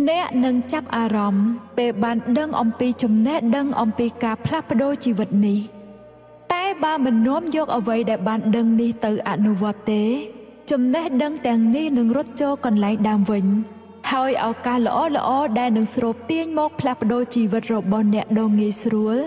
[0.10, 5.60] អ្នកនឹងចាប់អារម្មណ៍ពេលបានដឹងអំពីចំណេះដឹងអំពីការផ្លាស់ប្តូរជីវិតនេះ។
[6.84, 10.04] បើមិននាំយកអ្វីដែលបានដឹងនេះទៅអនុវត្តទេ
[10.72, 13.46] ចំណេះដឹងទាំងនេះនឹងរត់ចូលកន្លែងដើមវិញ
[14.12, 19.18] ហើយឱកាសល្អល្អដែលនឹងស្រូបទាញមកផ្លាស់ប្ដូរជីវិតរបស់អ្នកដ៏ងាយស្រួល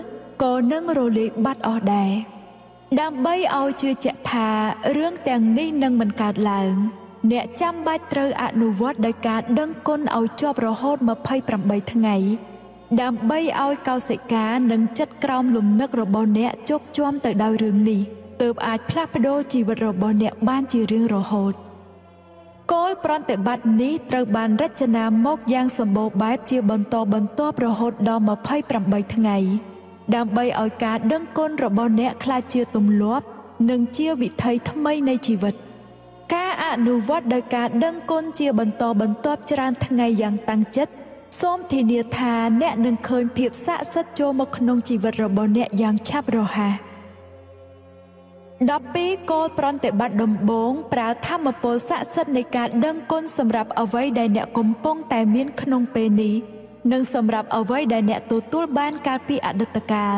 [0.43, 2.11] ក៏នឹងរលាយបាត់អស់ដែរ
[3.01, 4.49] ដើម្បីឲ្យជឿជាក់ថា
[4.97, 6.73] រឿងទាំងនេះនឹងមិនកើតឡើង
[7.31, 10.97] អ្នកចាំបាច់ត្រូវអនុវត្តដោយការដឹងគុណឲ្យជាប់រហូត
[11.45, 12.15] 28ថ្ងៃ
[13.01, 18.01] ដើម្បីឲ្យកោសិកានិងចិត្តក្រោមលំនឹករបស់អ្នកជោគជាំទៅដោយរឿងនេះ
[18.41, 21.53] ទើបអាចផ្លាស់ប្ដូរជីវិតរបស់អ្នកបានជារៀងរហូត
[22.71, 28.23] គោលប្រតិបត្តិនេះត្រូវបានរចនាមកយ៉ាងសម្បូរបែបជាបន្តបន្ទាប់រហូតដល់
[28.67, 29.37] 28ថ្ងៃ
[30.15, 33.25] ដើម្បីឲ្យការដឹងគុណរបស់អ្នកក្លាយជាទម្លាប់
[33.69, 35.55] និងជាវិថីថ្មីនៃជីវិត
[36.33, 40.93] ការអនុវត្តដោយការដឹងគុណជាបន្តបន្ទាប់ច្រើនថ្ងៃយ៉ាងតាំងចិត្ត
[41.41, 46.75] សូមធានាថាអ្នកនឹងឃើញភាពស័ក្តិសិទ្ធិចូលមកក្នុងជីវិតរបស់អ្នកយ៉ាងឆាប់រហ័ស
[48.37, 56.35] 12គោលប្រតិបត្តិដំបូងប្រើធម្មពលស័ក្តិសិទ្ធិនៃការដឹងគុណសម្រាប់អ្វីដែលអ្នកកំពុងតែមានក្នុងពេលនេះ
[56.91, 60.17] និងសម្រាប់អ្វីដែលអ្នកទទួលបានកាលពីអតីតកាល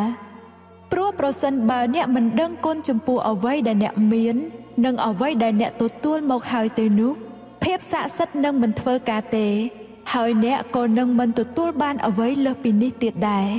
[0.91, 4.35] ព្រោះប្រសិនបើអ្នកមិនដឹងគុណចំពោះអ្វីដែលអ្នកមាន
[4.85, 7.11] និងអ្វីដែលអ្នកទទួលមកហើយទេនោះ
[7.63, 9.47] ភាពស័ក្តិសិទ្ធិនឹងមិនធ្វើការទេ
[10.13, 13.49] ហើយអ្នកក៏នឹងមិនទទួលបានអ្វីលើសពីនេះទៀតដែរ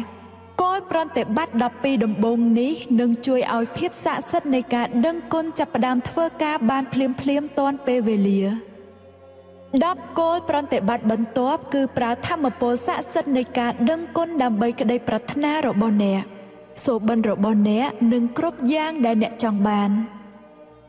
[0.60, 8.40] គោលប្រតិបត្តិ12ដំបូងនេះនឹងជួយឲ្យភាពស័ក្តិសិទ្ធិនៃការដឹងគុណចាប់ផ្ដើមធ្វើការបានភ្លាមភ្លាមទាន់ពេលវេលា
[9.30, 16.22] 10គោលប្រតិបត្តិបន្ទាប់គឺប្រើធម្មពលស័ក្តិសិទ្ធិនៃការដឹងគុណដើម្បីក្តីប្រាថ្នារបស់អ្នក
[16.84, 19.90] សូបិនរបស់អ្នកនឹងគ្រប់យ៉ាងដែលអ្នកចង់បាន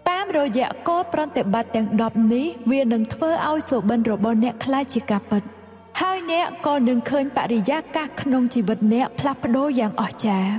[0.10, 5.44] តាមរយៈគោលប្រតិបត្តិទាំង10នេះវានឹងធ្វើឲ្យសូបិនរបស់អ្នកក្លាយជាការពិត
[6.02, 10.54] ហើយអ្នកក៏នឹងឃើញបរិយាកាសក្នុងជីវិតអ្នកផ្លាស់ប្ដូរយ៉ាងអស្ចារ្យ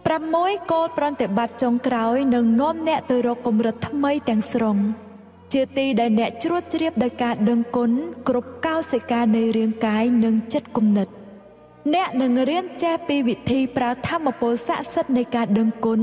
[0.00, 4.76] 6គោលប្រតិបត្តិចុងក្រោយនឹងនាំអ្នកទៅរកកម្រិតថ្មីទាំងស្រុង
[5.52, 7.90] ជាទីដែលអ្នកជ្រួតជ្រាបដោយការដឹងគុណ
[8.28, 11.08] គ្រប់កោសិកានៃរាងកាយនិងចិត្តគំនិត
[11.94, 16.00] អ្នកនឹងរៀនចេះពីវិធីប្រើធម្មពលស័ក្តិសិទ្ធិនៃការដឹងគុណ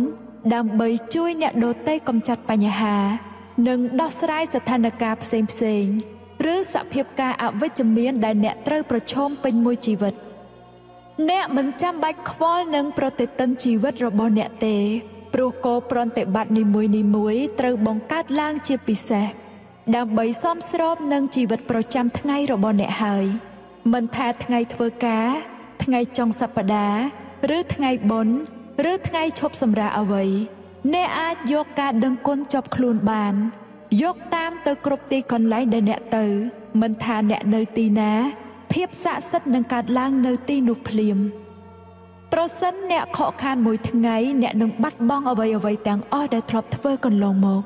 [0.53, 2.97] ដើម្បីជួយអ្នកដទៃកំចាត់បញ្ហា
[3.67, 5.85] និងដោះស្រាយស្ថានភាពផ្សេងផ្សេង
[6.53, 10.13] ឬសភាពការអវិជ្ជមានដែលអ្នកត្រូវប្រឈមពេញមួយជីវិត
[11.29, 14.77] អ្នកមិនចាំបាច់ខ្វល់នឹងប្រតិទិនជីវិតរបស់អ្នកទេ
[15.33, 16.63] ព្រោះគោលប្រតិបត្តិនី
[17.15, 19.27] មួយៗត្រូវបង្កើតឡើងជាពិសេស
[19.95, 23.25] ដើម្បីសមស្របនឹងជីវិតប្រចាំថ្ងៃរបស់អ្នកហើយ
[23.93, 25.27] មិនថាថ្ងៃធ្វើការ
[25.83, 28.35] ថ្ងៃចុងសប្តាហ៍ឬថ្ងៃបុណ្យ
[28.91, 30.23] ឬថ្ងៃឈប់សម្រាកអ្វី
[30.93, 33.33] អ្នកអាចយកការដឹងគុណជាប់ខ្លួនបាន
[34.01, 36.25] យកតាមទៅគ្រប់ទីកន្លែងដែលអ្នកទៅ
[36.81, 38.11] មិនថាអ្នកនៅទីណា
[38.73, 41.19] ភាពស័ក្តិសិទ្ធិនឹងកើតឡើងនៅទីនោះភ្លាម។
[42.33, 47.63] ប្រសិនអ្នកខកខានមួយថ្ងៃអ្នកនឹងបាត់បង់អ្វីអ្វីទាំងអស់ដែលធ្លាប់ធ្វើកន្លងមក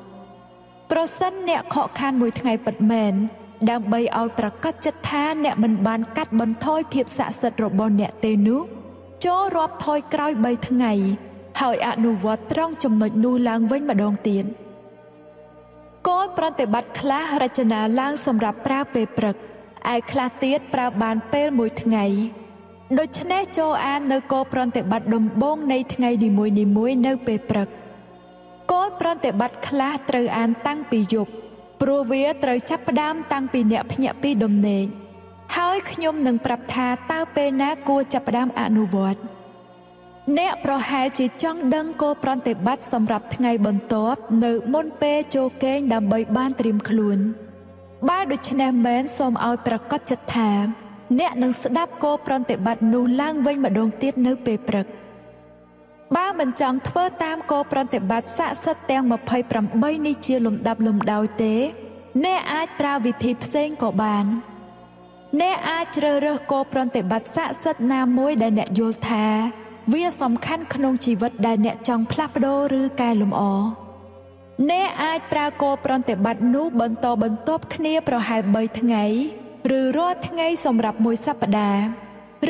[0.90, 3.12] ប្រសិនអ្នកខកខានមួយថ្ងៃពិតមែន
[3.70, 8.60] ដើម្បីឲ្យប្រកាសចិត្តថាអ្នកមិនបានកាត់បន្ថយភាពស័ក្តិសិទ្ធិរបស់អ្នកទេនោះ
[9.24, 10.92] ចូលរាប់ថយក្រោយ3ថ្ងៃ
[11.60, 14.44] ហើយអនុវត្តត្រង់ចំណុចនោះឡើងវិញម្ដងទៀត
[16.08, 19.36] គោលប្រតិបត្តិខ្លះរចនាឡើងសម្រាប់ប្រើពេលព្រឹក
[19.94, 22.04] ឯខ្លះទៀតប្រើបានពេលមួយថ្ងៃ
[22.98, 27.68] ដូច្នេះចូលអាននៅគោលប្រតិបត្តិដំបូងនៃថ្ងៃនីមួយៗនៅពេលព្រឹក
[28.72, 31.32] គោលប្រតិបត្តិខ្លះត្រូវអានតាំងពីយប់
[31.80, 34.86] ព្រោះវាត្រូវចាប់ផ្ដើមតាំងពីអ្នកភ្ញាក់ពីដំណេក
[35.56, 39.20] ហើយខ្ញុំនឹងប្រាប់ថាតើពេលណាគួរចាប់ផ្ដើមអនុវត្ត
[40.38, 47.18] អ្នកប្រហែលជាចង់ដឹងគោលប្រតិបត្តិសម្រាប់ថ្ងៃបន្ទាប់នៅមុនពេលចូលគេងដើម្បីបានត្រៀមខ្លួន
[48.08, 50.50] បើដូច្នេះមែនសូមឲ្យប្រកាសចិត្តថា
[51.18, 54.86] អ្នកនឹងស្ដាប់គោលប្រតិបត្តិនោះឡើងវិញម្ដងទៀតនៅពេលព្រឹក
[56.16, 59.04] បើមិនចង់ធ្វើតាមគោលប្រតិបត្តិស័ក្តិសិទ្ធិទាំង
[59.54, 61.54] 28នេះជាលំដាប់លំដោយទេ
[62.24, 64.26] អ្នកអាចប្រើវិធីផ្សេងក៏បាន
[65.40, 69.26] អ្នកអាចជ្រើសរើសគោលប្រតិបត្តិស័ក្តិសិទ្ធិណាមួយដែលអ្នកយល់ថា
[69.92, 73.42] វាសំខាន់ក្នុងជីវិតដែលអ្នកចង់ផ្លាស់ប្ដូរឬកែលម្អ
[74.70, 79.04] អ្នកអាចប្រើគោលប្រតិបត្តិនោះបន្តបន្ទាប់គ្នាប្រហែល3ថ្ងៃ
[79.78, 81.84] ឬរាល់ថ្ងៃសម្រាប់មួយសប្តាហ៍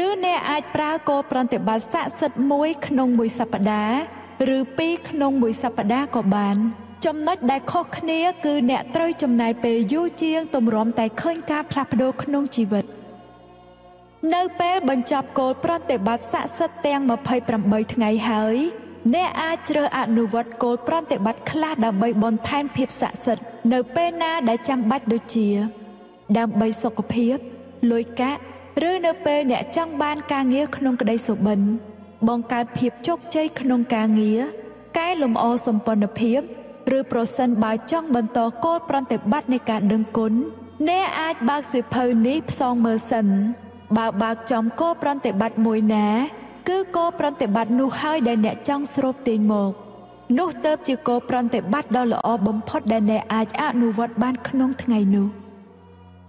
[0.07, 6.57] ឬអ្នកអាចប្រើគោលប្រតិបត្តិស័ក្តិសិទ្ធិមួយក្នុងមួយសប្តាហ៍ឬពីរក្នុងមួយសប្តាហ៍ក៏បាន
[7.05, 12.85] ចំណុចដែលខុសគ្នាគឺអ្នកត្រូវចំណាយពេលយូរជាងទម្រាំតែឃើញការផ្លាស់ប្ដូរក្នុងជីវិត
[14.35, 17.01] នៅពេលបញ្ចប់គោលប្រតិបត្តិស័ក្តិសិទ្ធិទាំង
[17.49, 18.57] 28ថ្ងៃហើយ
[19.15, 25.49] អ្នកអាចជ្រើសអនុវត្តគោលប្រតិបត្តិខ្លះដើម្បីបន្ថែមភាពស័ក្តិសិទ្ធិនៅពេលណាដែលចាំបាច់ដូចជា
[26.39, 27.37] ដើម្បីសុខភាព
[27.93, 28.41] លុយកាក់
[28.91, 31.61] ឬនៅពេលអ្នកចង់បានការងារក្នុងក្តីសុបិន
[32.29, 34.41] បង្កើតភាពជោគជ័យក្នុងការងារ
[34.99, 36.43] កែលម្អសម្ព័ន្ធភាព
[36.97, 40.33] ឬប្រសិនបើចង់បន្តគោលប្រតិបត្តិនៃការដឹងគុណ
[40.89, 43.27] អ្នកអាចបើកសៀវភៅនេះផ្សងមើលសិន
[43.99, 46.09] បើបើកចំគោលប្រតិបត្តិមួយណា
[46.69, 49.73] គឺគោលប្រតិបត្តិនោះហើយដែលអ្នកចង់ស្រូបទាញមក
[50.39, 55.29] នោះទៅជាគោលប្រតិបត្តិដ៏ល្អបំផុតដែលអ្នកអាចអនុវត្តបានក្នុងថ្ងៃនោះ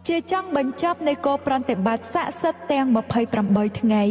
[0.07, 2.85] ជាចង់បញ្ចប់នៃគោលប្រតិបត្តិស័ក្តិសិទ្ធិទាំង
[3.33, 4.03] 28ថ្ងៃ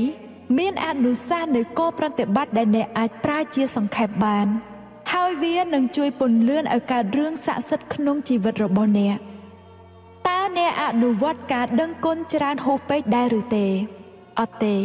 [0.59, 4.47] មានអនុសាសន៍នៃគោលប្រតិបត្តិដែលអ្នកអាចប្រើជាសង្ខេបបាន
[5.14, 9.18] ហើយវានឹងជួយពន្លឿនឲ្យកើតរឿងស័ក្តិសិទ្ធិក្នុងជីវិតរបស់អ្នក
[10.28, 13.66] តើអ្នកអនុវត្តការដឹងគុណច្រើនហួសពេកដែរឬទេ
[14.40, 14.76] អត់ទេ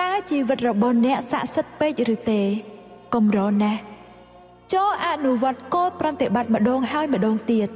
[0.00, 2.40] តើជីវិតរបស់អ្នកស័ក្តិសិទ្ធិពេកឬទេ
[3.14, 3.80] កម្រណាស់
[4.72, 7.68] ចូលអនុវត្តគោលប្រតិបត្តិម្ដងហើយម្ដងទៀត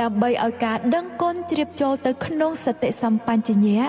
[0.00, 3.82] ដើម្បីឲ្យការដឹងគុណជ្រាបចូលទៅក្នុងសតិសម្បញ្ញៈ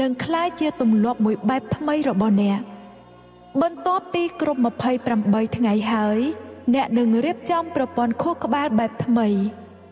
[0.00, 2.58] នឹងคล้ายជាទម្លាប់មួយបែបថ្មីរបស់អ្នក
[3.62, 4.60] បន្ទាប់ពីគ្រប់
[5.08, 6.18] 28ថ្ងៃហើយ
[6.73, 9.27] អ្នកនឹងរៀបចំប្រព័ន្ធខួរក្បាលបែបថ្មី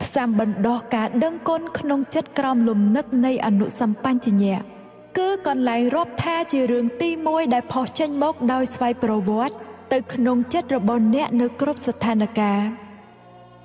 [0.03, 4.57] ផ្សំបណ្ដោះការដឹងគុណក្នុងចិត្តក្រោមលំនឹកនៃអនុសម្បញ្ញៈ
[5.17, 9.55] គឺកន្លែងរាប់ថាជារឿងទី1ដែលផុសចេញមកដោយស្វ័យប្រវត្តិ
[9.93, 12.67] ទៅក្នុងចិត្តរបស់អ្នកនៅគ្រប់ស្ថានភាព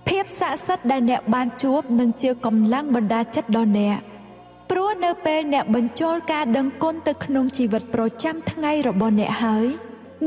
[0.09, 3.99] ភាពស័ក្តិសិទ្ធិដែលអ្នកបានជួបនឹងជាកម្លាំងបណ្ដាចិត្តដល់អ្នក
[4.71, 9.67] ព្រោះនៅពេលអ្នកបញ្ចូលការដឹងគុណទៅក្នុងជីវិតប្រចាំថ្ងៃរបស់អ្នកហើយ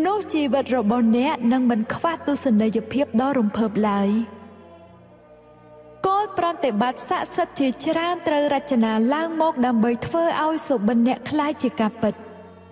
[0.04, 4.10] នោះជីវិតរបស់អ្នកនឹងមិនខ្វះទស្សនីយភាពដ៏រំភើបឡើយ
[6.06, 12.14] គោលប្រតិបត្តិស័ក្តិសិទ្ធិជាច្រើនត្រូវរចនាឡើងមកដើម្បីធ្វើឲ្យសុបិនអ្នកคล้ายជាការពិត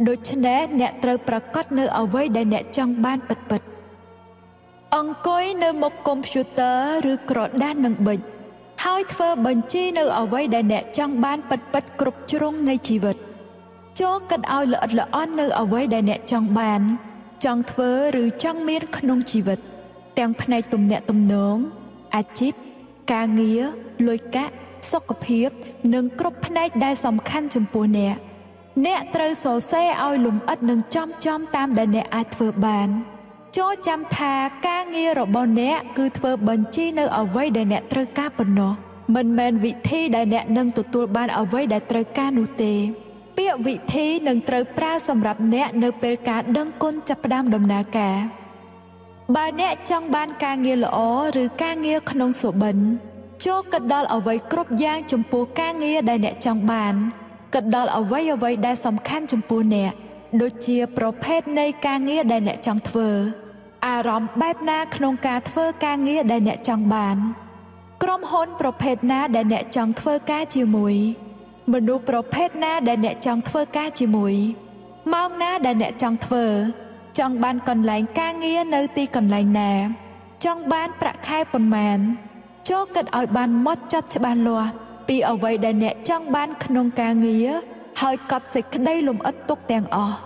[0.09, 3.63] ដូច្នេះអ្នកត្រូវប្រកាសនៅអ្វីដែលអ្នកចង់បានពិតពិត
[4.97, 6.73] អង្គុយនៅមុខកុំព្យូទ័
[7.05, 8.21] រឬក្រដាសនឹងប៊ិច
[8.85, 13.17] ហើយធ្វើបញ្ជីនៅអ្វីដែលអ្នកចង់បានពិតពិតគ្រប់ជ្រុងនៃជីវិត
[14.01, 16.83] ចូលគិតឲ្យល្អិតល្អន់នៅអ្វីដែលអ្នកចង់បាន
[17.44, 19.60] ចង់ធ្វើឬចង់មានក្នុងជីវិត
[20.18, 21.56] ទាំងផ្នែកទំនាក់ទំនង
[22.16, 22.54] អាជីព
[23.14, 23.62] ការងារ
[24.08, 24.54] លុយកាក់
[24.92, 25.50] សុខភាព
[25.94, 28.16] និងគ្រប់ផ្នែកដែលសំខាន់ចំពោះអ្នក
[28.86, 32.88] អ្នកត្រូវសរសេរឲ្យលំអិតនិងចំចំតាមដែលអ្នកអាចធ្វើបាន
[33.58, 34.34] ចូលចាំថា
[34.68, 38.72] ការងាររបស់អ្នកគឺធ្វើបញ្ជីនៅអ្វីដែលអ្នកត្រូវការប៉ុណ្ណោះ
[39.16, 42.74] មិនមែនវិធីដែលអ្នកនឹងទទួលបានអ្វីដែលត្រូវការនោះទេ
[43.40, 48.18] ពាក្យវិធីនឹងត្រូវប្រើសម្រាប់អ្នកនៅពេលការដឹងគុណចាប់ផ្ដើមដំណើរការ
[49.36, 51.00] បើអ្នកចង់បានការងារល្អ
[51.42, 52.78] ឬការងារក្នុងសុបិន
[53.46, 56.94] ចូលគិតដល់អ្វីគ្រប់យ៉ាងចំពោះការងារដែលអ្នកចង់បាន
[57.54, 59.94] គិតដល់អ្វីអ្វីដែលសំខាន់ចំពោះអ្នក
[60.42, 63.10] ដូចជាប្រភេទនៃការងារដែលអ្នកចង់ធ្វើ
[63.88, 67.18] អារម្មណ៍បែបណាក្នុងការធ្វើការងារដែលអ្នកចង់បាន
[68.04, 70.96] ក្រុមហ៊ុនប្រភេទណាដែលអ្នកចង់ធ្វើការជាមួយ
[71.74, 74.36] មនុស្សប្រភេទណាដែលអ្នកចង់ធ្វើការជាមួយ
[75.14, 76.46] ម៉ោងណាដែលអ្នកចង់ធ្វើ
[77.20, 79.72] ចង់បានកន្លែងការងារនៅទីកន្លែងណា
[80.46, 82.00] ចង់បានប្រាក់ខែប៉ុន្មាន
[82.70, 84.70] ចូលគិតឲ្យបានម៉ត់ចត់ច្បាស់លាស់
[85.08, 87.50] ពីអ្វីដែលអ្នកចង់បានក្នុងការងារ
[88.02, 90.18] ហើយកត់សេចក្តីលំអិតទុកទាំងអស់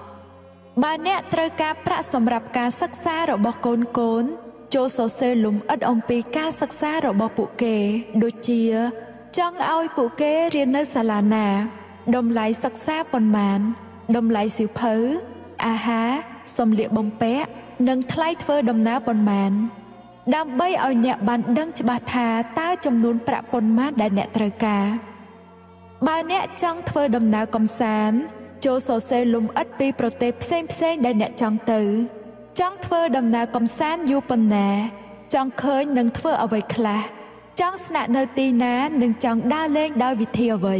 [0.83, 4.23] បើអ្នកត្រូវការប្រាក់សម្រាប់ការសិក្សារបស់កូនកូន
[4.73, 7.75] ចូលសរសេរលំអិតអំពីការសិក្សារបស់ពួកគេ
[8.23, 8.61] ដូចជា
[9.39, 11.47] ចង់ឲ្យពួកគេរៀននៅសាលាណា
[12.15, 13.59] តម្លៃសិក្សាប៉ុន្មាន
[14.17, 14.95] តម្លៃសៀវភៅ
[15.65, 16.11] អាហារ
[16.57, 17.47] សម្លៀកបំពាក់
[17.87, 19.51] និងថ្លៃធ្វើដំណើរប៉ុន្មាន
[20.35, 22.27] ដើម្បីឲ្យអ្នកបានដឹងច្បាស់ថា
[22.59, 24.85] តើចំនួនប្រាក់ប៉ុន្មានដែលអ្នកត្រូវការ
[26.07, 28.17] បើអ្នកចង់ធ្វើដំណើរកំសាន្ត
[28.65, 31.81] ចូលសរសេរលំអិតពីប្រទេសផ្សេងផ្សេងដែលអ្នកចង់ទៅ
[32.59, 34.67] ចង់ធ្វើដំណើរកំសាន្តយូរប៉ុណ្ណា
[35.33, 37.22] ចង់ឃើញនឹងធ្វើអ្វីខ្លះ
[37.59, 40.77] ចង់ស្នាក់នៅទីណានិងចង់ដើរលេងដោយវិធីអ្វី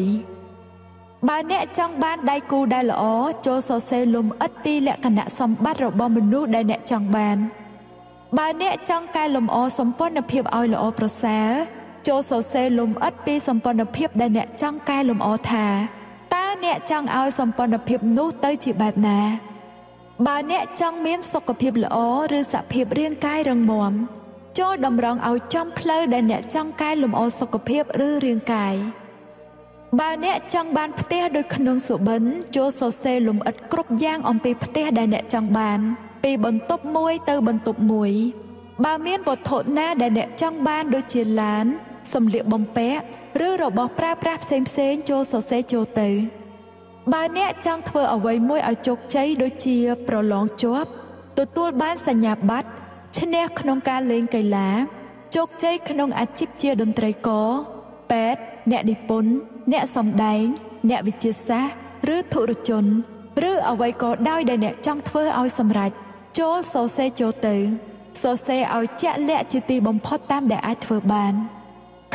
[1.28, 3.04] បើអ្នកចង់បានដៃគូដែលល្អ
[3.46, 7.38] ចូលសរសេរលំអិតពីលក្ខណៈសម្បត្តិរបស់មនុស្សដែលអ្នកចង់បាន
[8.38, 11.50] បើអ្នកចង់កែលម្អសម្ព័ន្ធភាពឲ្យល្អប្រសើរ
[12.08, 15.68] ចូលសរសេរលំអិតពីសម្ព័ន្ធភាពដែលអ្នកចង់កែលម្អថា
[16.34, 19.20] តើអ្នកចង់ឲ្យសម្ព័ន្ធភាពនោះទៅជាបែបណា
[20.28, 21.98] បើអ្នកចង់មានសុខភាពល្អ
[22.38, 23.94] ឬសភាពរាងកាយរឹងមាំ
[24.60, 28.76] ចូលតម្រង់ឲ្យចំផ្លូវដែលអ្នកចង់កែលម្អសុខភាពឬរាងកាយ
[30.00, 32.24] បើអ្នកចង់បានផ្ទះដូចក្នុងសុបិន
[32.56, 35.80] ចូលសរសេរលំអិតគ្រប់យ៉ាងអំពីផ្ទះដែលអ្នកចង់បាន
[36.24, 38.12] ពីបន្ទប់មួយទៅបន្ទប់មួយ
[38.86, 41.66] បើមានវត្ថុណាដែលអ្នកចង់បានដូចជាឡាន
[42.13, 43.02] សម្លៀកបំពាក់
[43.48, 46.10] ឬរបស់ប្រើប្រាស់ផ្សេងផ្សេងចូលសរសេរចូលទៅ
[47.13, 50.89] បើអ្នកចង់ធ្វើអ្វីមួយឲ្យជោគជ័យដូចជាប្រឡងជាប់
[51.39, 52.70] ទទួលបានសញ្ញាបត្រ
[53.17, 54.69] ឈ្នះក្នុងការលេងកីឡា
[55.36, 57.49] ជោគជ័យក្នុងអាជីពជាតន្ត្រីករ
[58.12, 59.32] ពេទ្យអ្នកនិពន្ធ
[59.71, 60.43] អ្នកសម្ដែង
[60.89, 62.86] អ្នកវិទ្យាសាស្ត្រឬធុរជន
[63.49, 65.91] ឬអ្វីក៏ដោយដែលអ្នកចង់ធ្វើឲ្យសម្រេច
[66.39, 67.56] ចូលសរសេរចូលទៅ
[68.21, 71.34] សរសេរឲ្យជាក់លាក់ជាទីបំផុតតាមដែលអាចធ្វើបាន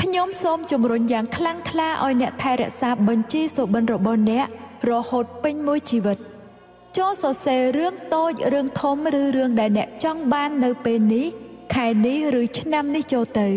[0.00, 4.46] ខ្ញុំសូមជំរុញយ៉ាងខ្លាំងក្លាឲ្យអ្នកថែរក្សាបញ្ជីសុបិនរបស់អ្នក
[4.90, 6.18] រហូតពេញមួយជីវិត
[6.96, 11.26] ចូលសរសេររឿងតូចរឿងធំឬរឿងដែលអ្នកចង់បាននៅពេលនេះ
[11.74, 13.48] ខែនេះឬឆ្នាំនេះចូលទៅ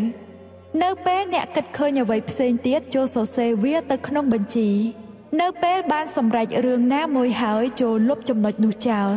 [0.83, 4.69] នៅពេលអ្នកគិតឃើញអ្វីផ្សេងទៀតចូលសរសេរវាទៅក្នុងបញ្ជី
[5.41, 9.09] នៅពេលបានសម្រេចរឿងណាមួយហើយចូលលុបចំណុចនោះចោល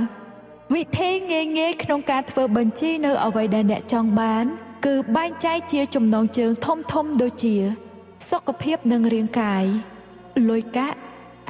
[0.75, 4.45] វិធីងាយងាយក្នុងការធ្វើបញ្ជីនៅអ្វីដែលអ្នកចង់បាន
[4.87, 7.57] គឺបែងចែកជាចំណងជើងធំធំដូចជា
[8.31, 9.65] សុខភាពនិងរាងកាយ
[10.49, 10.97] លុយកាក់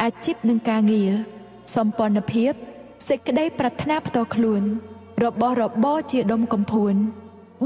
[0.03, 1.34] អាជីពនិងការងារ
[1.77, 2.53] សម្ព័ន្ធភាព
[3.09, 4.63] សេចក្តីប្រាថ្នាផ្ទាល់ខ្លួន
[5.25, 6.95] របស់របរជាដុំកំភួន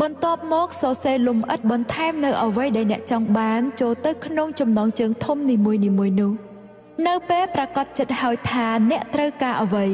[0.01, 5.81] បន្ទាប់មកសរសេរលំអិតបន្ថែមនៅអ្វីដែលអ្នកចង់បាន ចូលទៅក្នុងចំណងជើងធំនីមួយៗ
[6.21, 6.33] នោះ
[7.07, 9.87] នៅពេលប្រកាសចិត្តហើយថាអ្នកត្រូវការអ្វី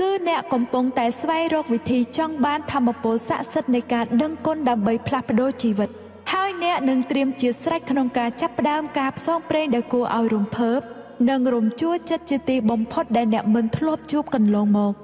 [0.00, 5.88] គឺអ្នកកំពុងតែស្វែងរកវិធីចង់បានធម្មពលស័ក្តិសិទ្ធិនៃការដឹងគុណដើម្បីផ្លាស់ប្ដូរជីវិត
[6.32, 10.80] ហើយអ្នកនឹងត្រៀមជាស្រេចក្នុងការចាប់ផ្ដើមការផ្សងព្រេងដែលគួរឲ្យរំភើប
[11.28, 14.94] និងរំជួលចិត្តជាទីបំផុតដែលអ្នកមិនធ្លាប់ជួបកន្លងមក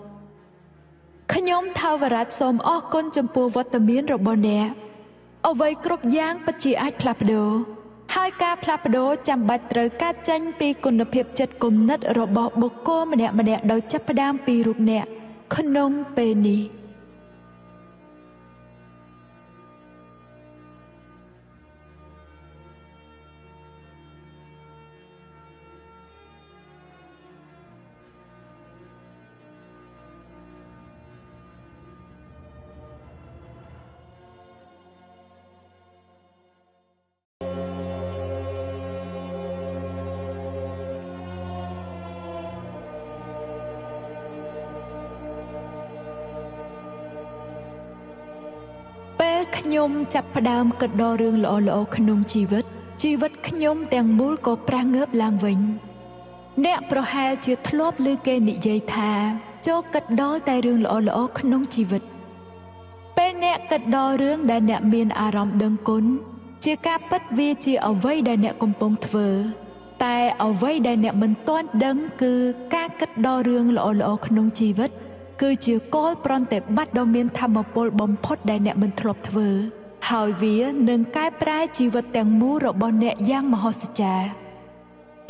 [1.35, 4.69] ខ្ញុំថាវរៈសូមអរគុណចំពោះវត្តមានរបស់អ្នក
[5.49, 7.51] អ្វីគ្រប់យ៉ាងពិតជាអាចផ្លាស់ប្ដូរ
[8.15, 15.07] ហើយការផ្លាស់ប្ដូរចាំបាច់ត្រូវការចេញពីគុណភាពចិត្តគំនិតរបស់បុគ្គលម្នាក់ម្នាក់ដោយចាប់ផ្ដើមពីរូបអ្នក
[15.57, 16.61] ក្នុងពេលនេះ
[49.65, 52.65] ខ្ញុំចាប់ផ្ដើមគិតដល់រឿងល្អល្អក្នុងជីវិត
[53.03, 55.59] ជីវិតខ្ញុំទាំងមូលក៏ប្រះងើបឡើងវិញ
[56.65, 59.13] អ្នកប្រហែលជាធ្លាប់ឮគេនិយាយថា
[59.67, 62.03] ចូលគិតដល់តែរឿងល្អល្អក្នុងជីវិត
[63.17, 66.05] ពេលអ្នកគិតដល់រឿងដែលអ្នកមានអារម្មណ៍ដឹងគុណ
[66.65, 69.29] ជាការពិតវាជាអ្វីដែលអ្នកកំពុងធ្វើ
[70.05, 72.33] តែអ្វីដែលអ្នកមិនទាន់ដឹងគឺ
[72.75, 74.93] ការគិតដល់រឿងល្អល្អក្នុងជីវិត
[75.41, 79.49] គឺជាគោលប្រន្តិបត្តិដ៏មានធម៌ពលបំផុតដែលអ្នកមិនធ្លាប់ធ្វើ
[80.11, 84.27] ហើយវានឹងកែប្រែជីវិតទាំងមូលរបស់អ្នកយ៉ាងមហស្ចារ្យ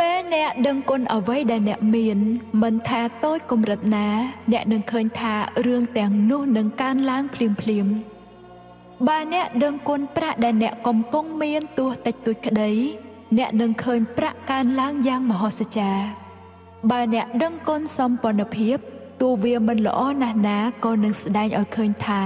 [0.00, 2.18] ពេលអ្នកដឹងគុណអ្វីដែលអ្នកមាន
[2.62, 4.08] មិនថាតូចកម្រិតណា
[4.52, 5.34] អ្នកនឹងឃើញថា
[5.66, 7.86] រឿងទាំងនោះនឹងកើនឡើងភ្លាមភ្លាម
[9.08, 12.70] បើអ្នកដឹងគុណប្រាក់ដែលអ្នកកំពុងមានទោះតិចតួចក្តី
[13.38, 16.04] អ្នកនឹងឃើញប្រាក់កើនឡើងយ៉ាងមហស្ចារ្យ
[16.90, 18.78] បើអ្នកដឹងគុណសម្ព័ន្ធភាព
[19.26, 22.22] ទោះវាមិនល្អណាស់ណាក៏នឹងស្ដែងឲ្យឃើញថា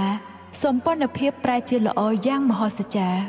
[0.63, 3.21] សម្ព័ន្ធភាពប្រែជាល្អយ៉ាងមហស្ចារ្យ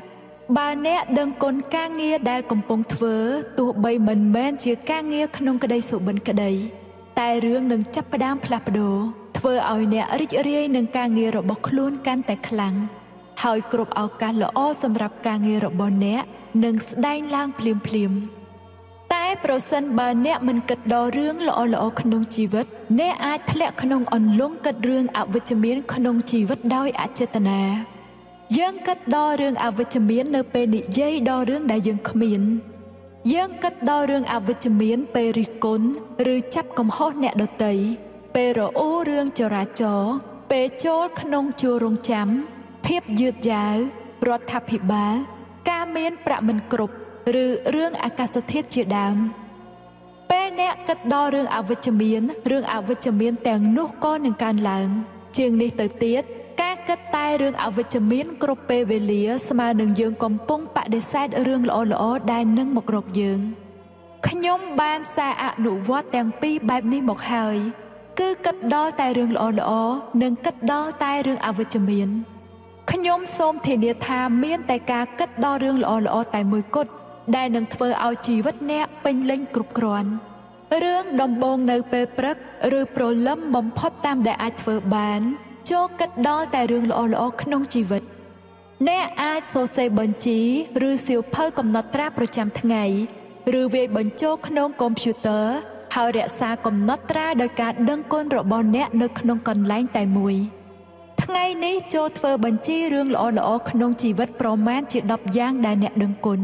[0.56, 3.16] បើអ្នកដឹងគុណការងារដែលកំពុងធ្វើ
[3.58, 6.52] ទោះបីមិនមែនជាការងារក្នុងក្តីសុបិនក្តី
[7.18, 8.96] តែរឿងនឹងចាប់ផ្ដើមផ្លាស់ប្ដូរ
[9.38, 12.74] ធ្វើឲ្យអ្នករីករាយនឹងការងាររបស់ខ្លួនកាន់តែខ្លាំង
[13.42, 16.22] ហើយគ្រប់ឱកាសល្អសម្រាប់ការងាររបស់អ្នក
[16.64, 18.39] នឹងស្ដែងឡើងភ្លាមភ្លាមៗ
[19.20, 22.66] តែប្រសិនបើអ្នកមិនគិតដល់រឿងល្អល្អក្នុងជីវិត
[22.98, 27.62] អ្នកអាចធ្លាក់ក្នុងអន្លង់គិតរឿងអវិជ្ជមានក្នុងជីវិតដោយអចេតនា
[28.58, 32.42] យើងគិតដល់រឿងអវិជ្ជមាននៅពេលនិយាយដល់រឿងដែលយើងគ្មាន
[33.34, 35.86] យើងគិតដល់រឿងអវិជ្ជមានពេលរិះគន់
[36.34, 37.72] ឬចាប់កំហុសអ្នកដទៃ
[38.34, 40.14] ពេលរអ៊ូរឿងចរាចរណ៍
[40.50, 42.28] ពេលចូលក្នុងជួររងចាំ
[42.86, 43.76] ភាពយឺតយ៉ាវ
[44.28, 45.14] រដ្ឋាភិបាល
[45.70, 46.94] ការមានប្រាក់មិនគ្រប់
[47.44, 49.16] ឬរឿងអាកាសធាតុជាដើម
[50.30, 54.88] ពេលអ្នកគិតដល់រឿងអវិជ្ជមានរឿងអវិជ្ជមានទាំងនោះក៏នឹងកើនឡើង
[55.36, 56.22] ជាងនេះទៅទៀត
[56.62, 62.02] ការគិតតែរឿងអវិជ្ជមានគ្រប់ពេលវេលា ស្មើនឹងយើងកំពុងបដិសេធរឿងល្អល្អ
[62.32, 63.40] ដែលនឹងមករកយើង
[64.28, 67.56] ខ្ញុំបានសារអនុវត្តទាំងពីរបែបនេះមកហើយ
[68.20, 69.72] គឺគិតដល់តែរឿងល្អល្អ
[70.22, 72.08] និងគិតដល់តែរឿងអវិជ្ជមាន
[72.90, 76.90] ខ្ញុំសូមធានាថាមានតែការគិតដល់រឿងល្អល្អតែមួយគត់
[77.36, 80.10] ដែលនឹងធ្វើឲ្យជីវិតអ្នកពេញលេញគ្រប់គ្រាន់
[80.82, 82.36] រឿងដំបងនៅពេលព្រឹក
[82.78, 85.20] ឬប្រលឹមបំផុតតាមដែលអាចធ្វើបាន
[85.70, 88.02] ចូលគិតដល់តែរឿងល្អល្អក្នុងជីវិត
[88.88, 90.40] អ្នកអាចសរសេរបញ្ជី
[90.88, 92.84] ឬសៀវភៅកំណត់ត្រាប្រចាំថ្ងៃ
[93.60, 95.46] ឬវាយបញ្ចូលក្នុងកុំព្យូទ័រ
[95.94, 100.36] ហើយរក្សាកំណត់ត្រាដោយការដឹងគុណរបស់អ្នកនៅក្នុងកន្លែងតែមួយ
[101.22, 106.40] ថ្ងៃនេះចូលធ្វើបញ្ជីរឿងល្អល្អក្នុងជីវិតប្រមាណជា10យ៉ាងដែលអ្នកដឹងគុណ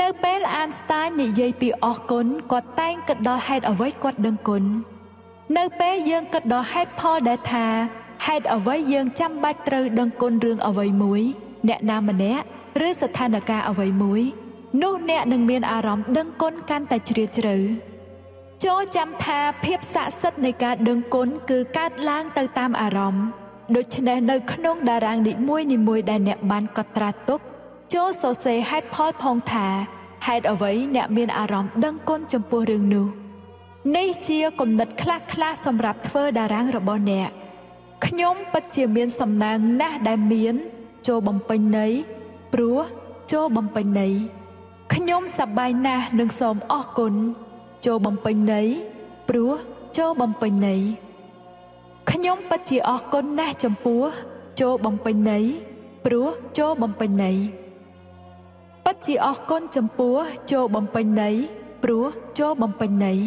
[0.00, 4.64] នៅពេលអានស្តាញនិយាយពីអស់គុណគាត់តែងគិតដល់ហេតុអ្វីគាត់ដឹងគុណ
[5.56, 7.66] នៅពេលយើងគិតដល់ហេតុផលដែលថា
[8.26, 11.22] ហេតុអ្វីយើងចាំបាច់ត្រូវដឹងគុណរឿងអ្វីមួយ
[11.68, 12.44] អ្នកណាម្នាក់
[12.86, 14.22] ឬស្ថានភាពអ្វីមួយ
[14.82, 17.56] នោះអ្នកនឹងមានអារម្មណ៍ដឹងគុណកាន់តែជ្រាលជ្រៅ
[18.64, 23.26] ចូលចាំថាភាពស័ក្តិសិទ្ធិនៃការដឹងគុណគឺកើតឡើងទៅតាមអារម្មណ៍
[23.76, 27.40] ដូច្នេះនៅក្នុងតារាងនីមួយនីមួយដែលអ្នកបានកត់ត្រាទុក
[27.94, 29.66] ចូលសរសេរហេតុផលផងថា
[30.26, 33.06] ហេតុអ្វីអ្នកមានអារម្មណ៍ដឹងគុណចំពោះរឿងនោះ
[33.96, 37.30] នេះជាគំនិតខ្លះខ្លះសម្រាប់ធ្វើតារាងរបស់អ្នក
[38.06, 40.54] ខ្ញុំពិតជាមានសំណាងណាស់ដែលមាន
[41.06, 41.92] ចូលបំពេញន័យ
[42.52, 42.78] ព្រោះ
[43.32, 44.12] ចូលបំពេញន័យ
[44.94, 47.14] ខ្ញុំសប្បាយណាស់នឹងសូមអរគុណ
[47.86, 48.68] ចូលបំពេញន័យ
[49.28, 49.52] ព្រោះ
[49.98, 50.80] ចូលបំពេញន័យ
[52.10, 54.02] ខ្ញុំពិតជាអរគុណណាស់ចំពោះ
[54.60, 55.44] ចូលបំពេញន័យ
[56.04, 56.28] ព្រោះ
[56.58, 57.67] ចូលបំពេញន័យពិត
[59.06, 60.16] ជាអរគុណចំពោះ
[60.52, 61.36] ចូលបំពេញន័យ
[61.82, 62.06] ព្រោះ
[62.38, 63.18] ចូលបំពេញន័យ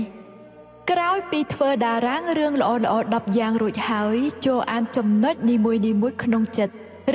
[0.92, 6.74] ក្រោយពីធ្វើតារាងរឿងល្អល្អ10យ៉ាងរួចហើយចូលអានចំណុចនីមួយនីមួយក្នុងចិត្ត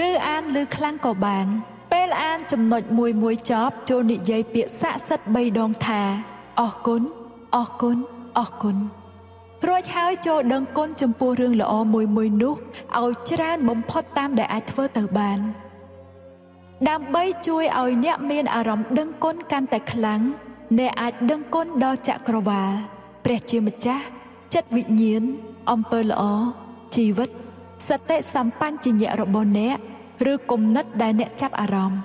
[0.08, 1.46] ឬអានឮខ្លាំងក៏បាន
[1.92, 6.02] ពេលអានចំណុចមួយមួយចប់ចូលនិយាយពាក្យស័ក្តិសិទ្ធិ3ដងថា
[6.60, 7.02] អរគុណ
[7.56, 7.98] អរគុណ
[8.38, 8.76] អរគុណ
[9.68, 12.54] រួចហើយចូលដឹងគុណចំពោះរឿងល្អមួយមួយនោះ
[12.98, 15.38] ឲ្យច្រើនបំផុតតាមដែលអាចធ្វើទៅបាន
[16.84, 20.20] ដើម្បីជួយឲ្យអ្នកមានអារម្មណ៍ដឹងគុណកាន់តែខ្លាំង
[20.78, 22.72] អ្នកអាចដឹងគុណដល់ចក្រវាល
[23.24, 24.04] ព្រះជាម្ចាស់
[24.54, 25.22] ចិត្តវិញ្ញាណ
[25.70, 26.22] អំពើល្អ
[26.94, 27.30] ជីវិត
[27.88, 29.78] សតិសម្បញ្ញៈរបស់អ្នក
[30.32, 32.00] ឬគំនិតដែលអ្នកចាប់អារម្មណ៍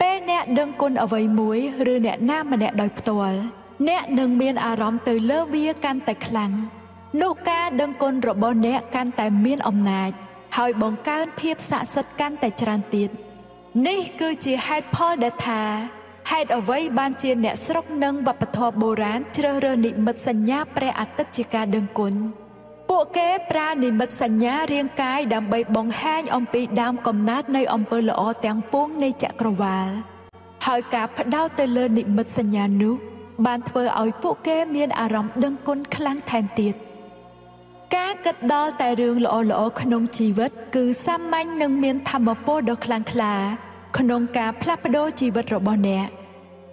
[0.00, 1.58] ពេលអ្នកដឹងគុណអ្វីមួយ
[1.92, 3.38] ឬអ្នកណាម្នាក់ដោយផ្ទាល់
[3.88, 6.52] អ្នកនឹងមានអារម្មណ៍ទៅលើវាកាន់តែខ្លាំង
[7.22, 10.10] នោះការដឹងគុណរបស់អ្នកកាន់តែមានអំណាច
[10.56, 13.10] ហើយបង្កើនភាពស័ក្តិសិទ្ធិកាន់តែច្រើនទៀត
[13.86, 15.62] នេះគឺជាហេតុផលដែលថា
[16.30, 22.14] ហេតុអ្វីបានជាអ្នកស្រុកនិងវប្បធម៌បុរាណជ្រើសរើសនិមិត្តសញ្ញាព្រះអាទិត្យជាការដឹងគុណ
[22.90, 29.88] ពួកគេប្រើនិមិត្តសញ្ញារាងកាយដើម្បីបង្ហាញអំពីដើមកំណើតនៃអំពើល្អទាំងពួងនៃចក្រវាល
[30.66, 32.94] ហើយការផ្ដោតទៅលើនិមិត្តសញ្ញានោះ
[33.46, 36.74] បានធ្វើឲ្យពួកគេមានអារម្មណ៍ដឹងគុណខ្លាំងថែមទៀត
[37.96, 43.34] ការគិតដល់តែរឿងល្អល្អក្នុងជីវិត គឺសាមញ្ញនិងមានធម៌ពលដ៏ខ្លាំងក្លា
[43.98, 46.06] ក្នុងការផ្លាស់ប្ដូរជីវិតរបស់អ្នក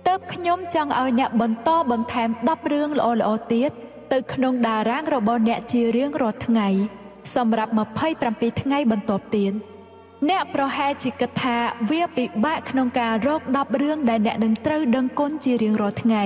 [0.07, 3.72] តើបខ្ញុំចង់ឲ្យអ្នកបន្តបន្ថែម10រឿងល្អល្អទៀត
[4.11, 6.68] ទៅក្នុងតារាងរបស់អ្នកជារៀងរាល់ថ្ងៃ
[7.36, 7.72] សម្រាប់
[8.18, 9.53] 27ថ្ងៃបន្ទាប់ទៀត
[10.30, 11.57] អ្នកប្រហែលជាគិតថា
[11.89, 16.26] វាពិបាកក្នុងការរក10រឿងដែលអ្នកនឹងត្រូវដឹងគុណជារៀងរាល់ថ្ងៃ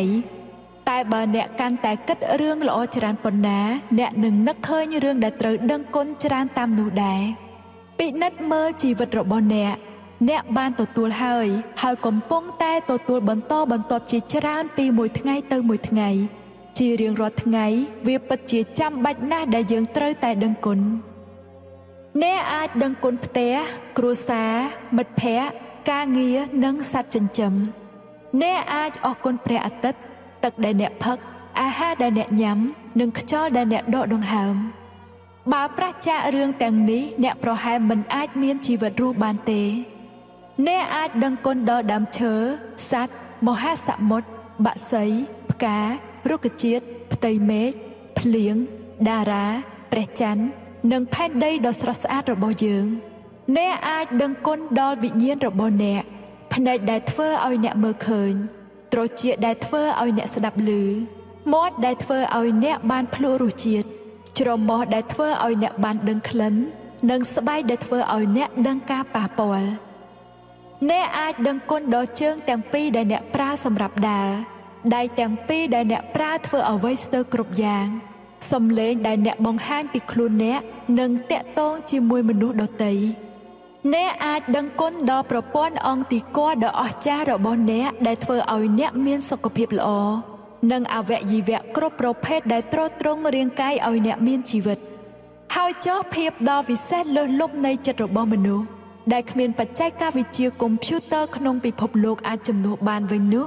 [0.92, 3.60] តែបើអ្នកកាន់តែគិតរឿងល្អច្រើនប៉ុណ្ណា
[4.00, 7.22] អ្នកនឹងនឹកឃើញរឿងដែលត្រូវដឹងគុណច្រើនតាមនោះដែរ
[8.00, 9.76] ពិនិត្យមើលជីវិតរបស់អ្នក
[10.30, 11.48] អ្នកបានទទួលហើយ
[11.82, 16.10] ហើយកំពុងតែទទួលបន្តបន្ទាប់ជាច្រើនពីមួយថ្ងៃទៅមួយថ្ងៃ
[16.78, 17.66] ជារៀងរាល់ថ្ងៃ
[18.08, 20.80] វាពិតជាចាំបាច់ណាស់ដែលយើងត្រូវតែដឹងគុណ
[22.22, 23.54] អ្នកអាចដឹងគុណផ្ទះ
[23.98, 24.54] គ្រួសារ
[24.98, 25.54] មិត្តភ័ក្តិ
[25.92, 27.54] ការងារនិងសត្វចិញ្ចឹម
[28.42, 30.02] អ្នកអាចអរគុណព្រះអាទិត្យ
[30.44, 31.18] ទឹកដែលអ្នកផឹក
[31.62, 32.60] អាហារដែលអ្នកញ៉ាំ
[33.00, 34.56] និងខ្យល់ដែលអ្នកដកដង្ហើម
[35.54, 39.62] បើប្រឆាចរឿងទាំងនេះអ្នកប្រហែលមិនអាចមានជីវិតរស់បានទេ
[40.68, 42.34] អ្នកអាចដឹងគុណដល់ដើមឈើ
[42.92, 43.16] សត្វ
[43.48, 44.30] មហាសមុទ្រ
[44.66, 45.06] បក្សី
[45.52, 45.80] ផ្កា
[46.30, 46.84] រុក្ខជាតិ
[47.14, 47.72] ផ្ទៃមេឃ
[48.20, 48.56] ភ្លៀង
[49.08, 49.46] តារា
[49.92, 50.44] ព្រះច័ន្ទ
[50.92, 52.86] និងផែនដីដ៏ស្រស់ស្អាតរបស់យើង
[53.58, 56.04] អ្នកអាចដឹងគុណដល់វិញ្ញាណរបស់អ្នក
[56.54, 58.34] ភ្នែកដែលធ្វើឲ្យអ្នកមើលឃើញ
[58.94, 60.72] ត្រចៀកដែលធ្វើឲ្យអ្នកស្ដាប់ឮ
[61.54, 63.88] មាត់ដែលធ្វើឲ្យអ្នកបានភ្លក់រសជាតិ
[64.39, 66.54] ច្រមុះដែលធ្វើឲ្យអ្នកបានដឹងក្លិន
[67.10, 69.70] និងស្បែកដែលធ្វើឲ្យអ្នកដឹងការប៉ះពាល់
[70.89, 74.30] អ្នកអាចដឹងគុណដល់ជើងទាំងពីរដែលអ្នកប្រើសម្រាប់ដើរ
[74.96, 77.88] ដៃទាំងពីរដែលអ្នកប្រើធ្វើអ្វីស្ទើរគ្រប់យ៉ាង
[78.52, 80.62] សំឡេងដែលអ្នកបង្ហាញពីខ្លួនអ្នក
[81.00, 82.94] និងតាក់ទងជាមួយមនុស្សដទៃ
[83.89, 89.89] អ្នកអាចដឹងគុណដល់ប្រព័ន្ធអង្គទីគដ៏អស្ចារ្យរបស់អ្នកដែលធ្វើឲ្យអ្នកមានសុខភាពល្អ
[90.71, 94.77] និងអវយវៈគ្រប់ប្រភេទដែលទ្រទ្រង់រាងកាយឲ្យអ្នកមានជីវិត
[95.55, 98.65] ហើយចោះភាពដ៏វិសេសលើសលប់នៃចិត្តរបស់មនុស្ស
[99.13, 103.45] ដែលគ្មានបច្ចេកវិទ្យាកុំព្យូទ័រក្នុងពិភពលោកអាចជំនួសបានវិញនោះ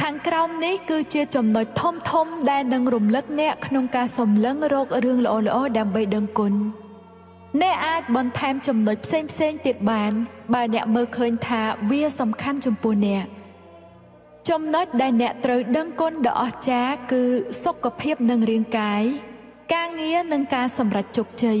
[0.00, 6.54] ខាងក្រោមនេះគឺជាចំណុចធំធំដែលនឹងរំលឹកអ្នកក្នុងការសម្លឹងរករឿងល្អៗដើម្បីដឹងគុណ
[7.60, 10.12] អ្នកអាចបន្ថែមចំណុចផ្សេងផ្សេងទៀតបាន
[10.54, 13.26] បើអ្នកមើលឃើញថាវាសំខាន់ចំពោះអ្នក
[14.48, 17.22] ចំណុចដែលអ្នកត្រូវដឹងគុណដ៏អស្ចារ្យគឺ
[17.64, 19.02] សុខភាពនិងរាងកាយ
[19.74, 21.60] ការងារនិងការសម្រេចជោគជ័យ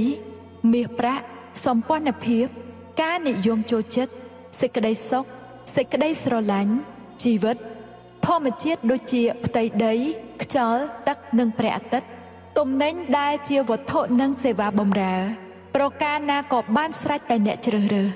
[0.72, 1.24] មាសប្រាក់
[1.64, 2.46] សម្ព័ន្ធភាព
[3.02, 4.12] ការនិយមចូលចិត្ត
[4.60, 5.24] សេចក្តីសុខ
[5.76, 6.72] សេចក្តីស្រឡាញ់
[7.22, 7.56] ជីវិត
[8.26, 9.94] ធម្មជាតិដូចជាផ្ទៃដី
[10.42, 12.08] ខ្យល់ទឹកនិងព្រះអាទិត្យ
[12.58, 15.16] ទំនិញដែលជាវត្ថុនិងសេវាបម្រើ
[15.74, 18.10] ប្រការណាក៏បានស្រេចតែអ្នកជ្រើសរើស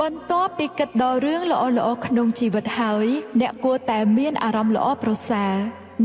[0.00, 3.06] បន្ទាប់ពីគិតដល់រឿងល្អល្អក្នុងជីវិតហើយ
[3.40, 5.54] អ្នកគួរតែមានអារម្មណ៍ល្អប្រសើរ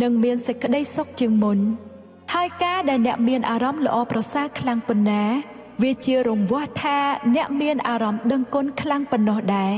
[0.02, 1.60] និងមានសេចក្តីសុខជាងមុន
[2.34, 5.24] ហើយការដែលអ្នកមានអារម្មណ៍ល្អប្រសើរខ្លាំងប៉ុណ្ណា
[5.84, 6.98] វាជារង្វាស់ថា
[7.36, 9.74] អ្នកមានអារម្មណ៍ដឹងគុណខ្លាំងប៉ុណ្ណោះដែរ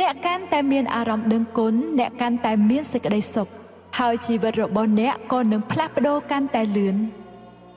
[0.00, 3.48] អ្នកកាន់តែមានអារម្មណ៍ដឹងគុណអ្នកកាន់តែមានសេចក្តីសុខ
[3.98, 6.96] ហើយជីវិតរបស់អ្នកក៏នឹងផ្លាស់ប្ដូរកាន់តែលឿន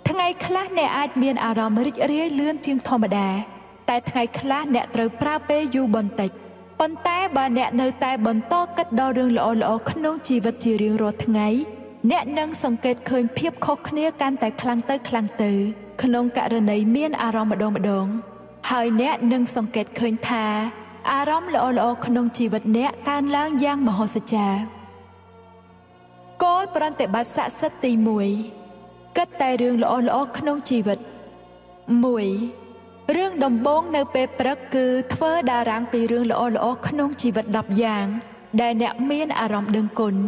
[0.10, 3.30] ថ្ងៃខ្លះអ្នកអាចមានអារម្មណ៍រីករាយលឿនជាងធម្មតា
[3.90, 6.30] តែថ្ងៃខ្លះអ្នកត្រូវប្រើពេលយូរបន្តិច
[6.80, 11.48] ប៉ុន្តែបើអ្នកនៅតែបន្តគិតដល់រឿងល្អៗក្នុងជីវិតជារៀងរាល់ថ្ងៃ
[12.12, 15.52] អ្នកនឹងសង្កេតឃើញភាពខុសគ្នាកាន់តែខ្លាំងទៅខ្លាំងទៅ
[16.04, 18.08] ក្នុងករណីមានអារម្មណ៍ម្ដងម្ដង
[18.70, 20.46] ហើយអ្នកនឹងសង្កេតឃើញថា
[21.12, 24.60] អារម្មណ៍ល្អៗក្នុងជីវិតអ្នកកើនឡើងយ៉ាងមហស្ចារ្យ
[26.44, 27.92] គោលប្រតិបត្តិស័ក្តិសិទ្ធិទី
[28.32, 28.63] 1
[29.18, 31.06] គិតតែរឿងល្អៗក្នុងជីវិត1
[33.16, 38.06] រឿងដំបូងនៅពេលព្រឹកគឺធ្វើតារាងពីរឿងល្អល្អក្នុងជីវិត10យ៉ាង
[38.62, 40.24] ដែលអ្នកមានអារម្មណ៍ដឹងគុណ2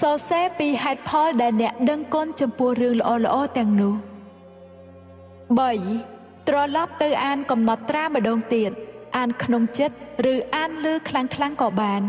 [0.00, 3.94] សរសេរពីហេតុផលដែលអ្នកដឹងគុណចំពោះរឿងល្អល្អទាំងនោះ
[5.60, 8.70] 3ត្រឡប់ទៅអានកំណត់ត្រាម្ដងទៀត
[9.16, 9.96] អានក្នុងចិត្ត
[10.32, 12.02] ឬអានលឺខ្លាំងខ្លាំងក៏បាន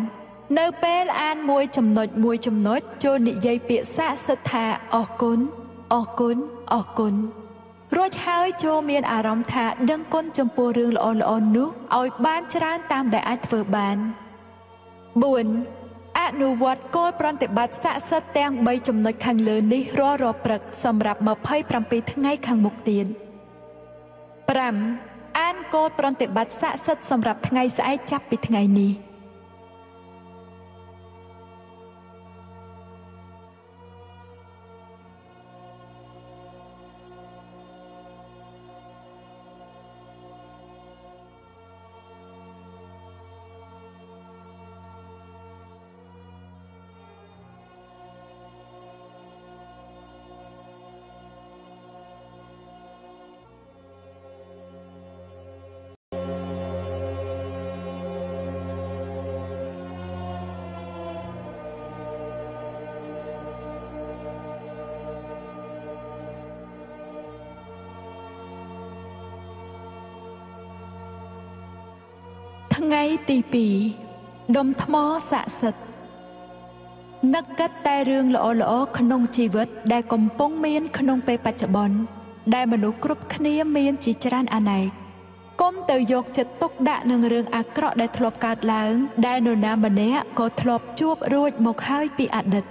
[0.60, 4.66] នៅពេលអានមួយចំណុចមួយចំណុចចូលនិយាយពាក្យស័ក្តិសិទ្ធថា
[4.96, 5.40] អរគុណ
[5.94, 6.38] អរគុណ
[6.74, 7.16] អរគុណ
[7.96, 11.68] រួចហើយចូលមានអារម្មណ៍ថាដឹងគុណចំពោះរឿងល្អល្អនោះ
[11.98, 13.98] ឲ្យបានច្រើនតាមដែលអាចធ្វើបាន
[15.24, 21.20] 4អនុវត្តគោលប្រតិបត្តិស័ក្តិសិទ្ធទាំង3ចំណុចខាងលើនេះរាល់រាល់ព្រឹកសម្រាប់
[21.66, 23.06] 27ថ្ងៃខាងមុខទៀត
[24.42, 28.92] 5អានគោលប្រតិបត្តិស័ក្តិសិទ្ធសម្រាប់ថ្ងៃស្អែកចាប់ពីថ្ងៃនេះ
[73.30, 73.38] ទី
[73.94, 74.96] 2ដុំថ្ម
[75.32, 75.84] ស័ក្តិសិទ្ធិ
[77.34, 81.98] នឹកគិតតែរឿងល្អល្អក្នុងជីវិត ដែលកំពុងមាន ក្នុងពេលបច្ចុប្បន្ន
[82.54, 84.86] ដែលមនុស្សគ្រប់គ្នាមានជាច្រើនអនេក
[85.62, 88.94] កុំទៅយកចិត្តទុកដាក់នឹងរឿងអាក្រក់ដែលធ្លាប់កើតឡើង
[89.28, 92.66] ដែលនរណាម្នាក់ក៏ធ្លាប់ជួបរួចមកហើយពីអតីត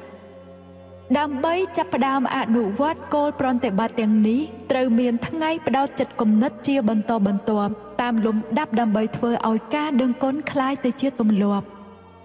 [1.17, 4.39] ដើម្បីចាប់ផ្ដើមអនុវត្តគោលប្រតិបត្តិទាំងនេះ
[4.71, 11.65] ត្រូវមានថ្ងៃបដោតចិត្តគំនិតជាបន្តបន្ទាប់តាមលំដាប់ដើម្បីធ្វើឲ្យការដឹងគុណคล้ายទៅជាទម្លាប់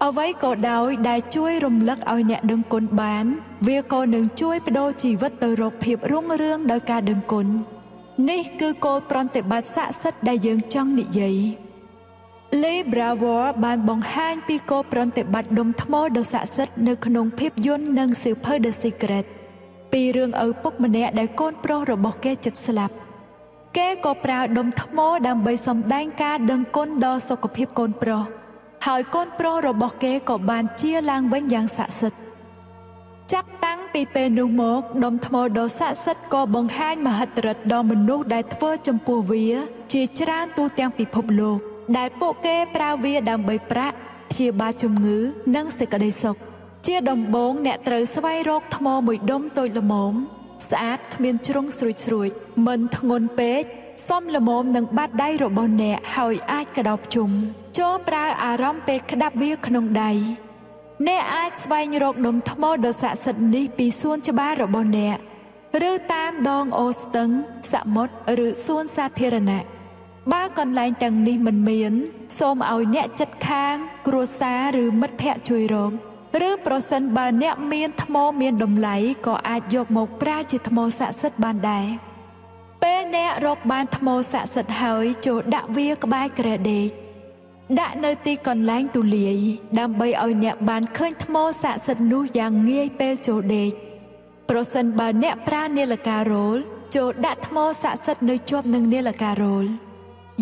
[0.03, 3.25] អ្វីក៏ដោយដែលជួយរំលឹកឲ្យអ្នកដឹងគុណបាន
[3.67, 7.47] វាក៏នឹងជួយបដូរជីវិតទៅរកភាពរុងរឿងដោយការដឹងគុណ
[8.29, 11.37] នេះគឺគោលប្រតិបត្តិស័ក្តិសិទ្ធិដែលយើងចង់និយាយ
[12.52, 19.26] Lee Bravor បានបង្ហាញពីគោលប្រតិបត្តិដុំថ្មដ៏ស័ក្តិសិទ្ធិនៅក្នុងភាពយន្តនិងសៀវភៅ The Secret
[19.92, 22.94] ពីរឿងឪពុកម្នាក់ដែលកូនប្រុសរបស់គេជិតស្លាប់
[23.76, 24.98] គេក៏ប្រើដុំថ្ម
[25.28, 28.22] ដើម្បីសម្ដែងការដឹងគុណដល់សុខភាពកូនប្រុស
[28.86, 32.20] ហើយកូនប្រុសរបស់គេក៏បានជាឡើងវិញយ៉ាងស័ក្តិសិទ្ធិ
[33.32, 39.46] ចាប់តាំងពីពេលនោះមកដុំថ្មដ៏ស័ក្តិសិទ្ធិក៏បង្ហាញមហិទ្ធិឫទ្ធិដល់មនុស្សដែលធ្វើចំពោះវា
[39.92, 43.96] ជាច្រើនទូទាំងពិភពលោក ដែលពួកគេប្រើវាដើម្បីប្រាក់
[44.30, 45.18] ព្យាបាលជំងឺ
[45.56, 46.36] និងសេចក្តីសុខ
[46.86, 50.12] ជាដំបូងអ្នកត្រូវស្វែងរកថ្មមួយដុំតូចល្មម
[50.70, 52.28] ស្អាតគ្មានជ្រុងស្រួចស្រួច
[52.66, 53.62] មិនធ្ងន់ពេក
[54.08, 57.30] សមល្មមនឹងបាតដៃរបស់អ្នកហើយអាចកដោបជុំ
[57.78, 60.12] ចូលប្រើអារម្មណ៍ពេលក្តាប់វាក្នុងដៃ
[61.06, 65.16] អ្នកអាចស្វែងរកដុំថ្មដ៏ស័ក្តិសិទ្ធិនេះពីសួនច្បាររបស់អ្នក
[65.90, 67.30] ឬតាមដងអូស្ទឹង
[67.72, 69.79] សមុទ្រឬសួនសាធារណៈ
[70.28, 71.92] បើកន្លែងទាំងនេះមិនមាន
[72.38, 73.74] សូមឲ្យអ្នកចិត្តខាង
[74.06, 75.92] គ្រួសារឬមិត្តភ័ក្តិជួយរក
[76.48, 78.96] ឬប្រសិនបើអ្នកមានថ្មមានតម្លៃ
[79.26, 81.86] ក៏អាចយកមកប្រើជាថ្មស័ក្តិសិទ្ធិបានដែរ
[82.82, 86.88] ពេលអ្នករកបានថ្មស័ក្តិសិទ្ធិហើយចូលដាក់វាក្បែរក្រែដេក
[87.80, 89.36] ដាក់នៅទីកន្លែងទូលាយ
[89.78, 93.70] ដើម្បីឲ្យអ្នកបានឃើញថ្មស័ក្តិសិទ្ធិនោះយ៉ាងងាយពេលចូលដេក
[94.50, 96.56] ប្រសិនបើអ្នកប្រើនាឡិការ៉ូល
[96.94, 99.66] ចូលដាក់ថ្មស័ក្តិសិទ្ធិនៅជាប់នឹងនាឡិការ៉ូល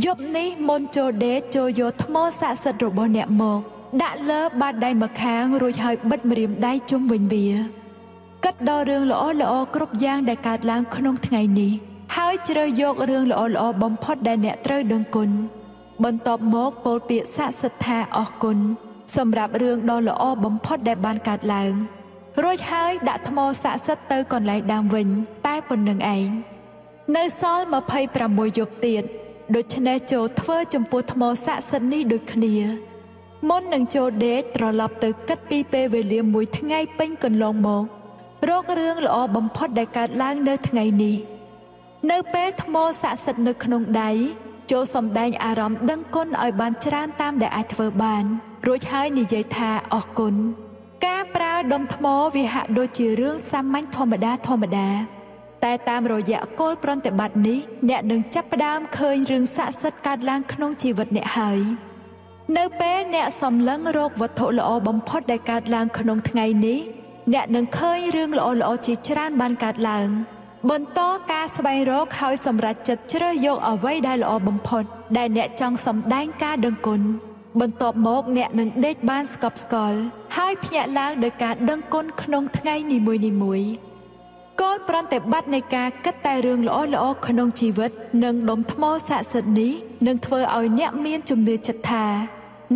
[0.05, 3.61] យប់នេះមុនចូលដេកចូលយកថ្មស័ក្តិសិទ្ធិរបស់អ្នកមក
[4.03, 7.47] ដាក់លើបាតដៃម្ខាង រួចហើយបិទម្រាមដៃជុំវិញវា
[8.45, 11.73] គិតដល់រឿងល្អល្អគ្រប់យ៉ាងដែលកើតឡើងក្នុងថ្ងៃនេះ
[12.17, 15.31] ហើយជ្រើសយករឿងល្អល្អបំផុតដែលអ្នកត្រូវដឹងគុណ
[16.05, 18.59] បន្ទាប់មកពោលពាក្យស័ក្តិសិទ្ធិថាអរគុណ
[19.17, 21.73] សម្រាប់រឿងដ៏ល្អបំផុតដែលបានកើតឡើង
[22.43, 25.07] រួចហើយដាក់ថ្មស័ក្តិសិទ្ធិទៅកន្លែងដើមវិញ
[25.47, 26.29] តែប៉ុណ្្នឹងឯង
[27.17, 27.65] នៅសល់
[28.11, 29.05] 26យប់ទៀត
[29.57, 32.55] ដូច្នេះចូលធ្វើចំពោះថ្មស័ក្តិសិទ្ធិនេះដូចគ្នា
[33.49, 37.85] មុននឹងចូលដេកត្រឡប់ទៅគិតពីពេលវេលាមួយថ្ងៃពេញកន្លងមក
[38.49, 41.17] រករឿងល្អបំផុតដែលកើតឡើងនៅថ្ងៃនេះ
[42.11, 44.11] នៅពេលថ្មស័ក្តិសិទ្ធិនៅក្នុងដៃ
[44.71, 48.25] ចូលសំដែងអារម្មណ៍ដឹងគុណឲ្យបានច្រើនតាមដែលអាចធ្វើបាន
[48.67, 50.35] រួចហើយនិយាយថាអរគុណ
[51.07, 54.89] ការប្រើដុំថ្មវាហាក់ដូចជារឿងសាមញ្ញធម្មតាធម្មតា
[55.65, 61.61] តែតាមរយៈគោលប្រតិបត្តិនេះអ្នកនឹងចាប់ផ្ដើមឃើញរឿងស័ក្តិសិទ្ធិកើតឡើងក្នុងជីវិតអ្នកហើយ
[62.57, 66.79] នៅពេលអ្នកសំឡឹងរកវត្ថុល្អបំផុតដែលកើតឡើងក្នុងថ្ងៃនេះ
[67.33, 70.09] អ្នកនឹងឃើញរឿងល្អល្អជាច្រើនបានកើតឡើង
[70.71, 71.01] បន្ត
[71.33, 74.85] ការស្វែងរកហើយសម្រេចចិត្តជ្រើសយកអ្វីដែលល្អបំផុត
[75.19, 77.03] ដែលអ្នកចង់សម្ដែងការដឹងគុណ
[77.61, 79.99] បន្ទាប់មកអ្នកនឹងដេកបានស្កប់ស្កល់
[80.37, 83.63] ហើយភ្ញាក់ឡើងដោយការដឹងគុណក្នុងថ្ងៃនីមួយនីមួយ
[84.61, 87.91] គោលប្រតិបត្តិនៃការគិតតែរឿងល្អល្អក្នុងជីវិត
[88.25, 89.73] និងដុំថ្មស័ក្តិសិទ្ធិនេះ
[90.07, 92.05] នឹងធ្វើឲ្យអ្នកមានជំនឿចិត្តថា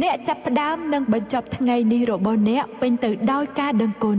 [0.02, 4.18] អ្នកចាប់ផ្ដើមនឹងបញ្ចប់ថ្ងៃនេះរបស់អ្នកពេញទៅដោយការដឹងគុណ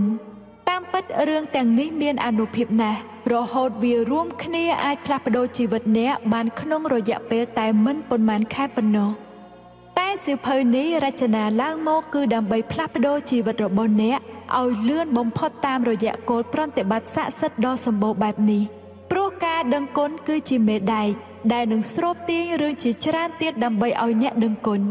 [0.69, 2.99] តាមពិតរឿងទាំងនេះមានអានុភាពណាស់
[3.33, 9.09] រហូតវារួមគ្នាអាចផ្លាស់ប្ដូរជីវិតអ្នកបានក្នុងរយៈពេលតែមិនប៉ុន្មានខែប៉ុណ្ណោះ
[9.99, 14.19] តែសៀវភៅនេះរចនាឡើងមកគឺដើម្បីផ្លាស់ប្ដូរជីវិតរបស់អ្នក
[14.61, 18.61] ឲ្យលឿនបំផុតតាមរយៈគោលប្រតិបត្តិស័ក្តិសិទ្ធិដ៏សម្បូរបែបនេះ
[19.11, 21.09] ព្រោះការដឹងគុណគឺជាមេដែក
[21.53, 24.81] ដែលនឹងស្រូបទាញរឿងជាច្រើនទៀតដើម្បីឲ្យអ្នកដឹងគុណ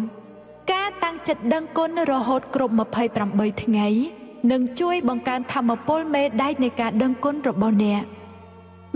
[0.73, 2.75] ការតាំងចិត្តដឹងគុណរហូតគ្រប់
[3.19, 3.89] 28ថ្ងៃ
[4.51, 8.03] នឹងជួយបង្កើនធម៌ពលមេដែកនៃការដឹងគុណរបស់អ្នក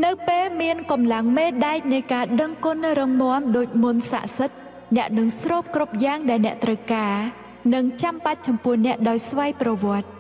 [0.05, 4.59] នៅពេលមានកម្លាំងមេដែកនៃការដឹងគុណរឹងមាំដូចមុនស័ក្តិសិទ្ធិ
[4.97, 7.15] អ្នកនឹងស្រូបគ្រប់យ៉ាងដែលអ្នកត្រូវការ
[7.75, 10.16] និងចាំបាច់ចំពោះអ្នកដោយស្វ័យប្រវត្តិ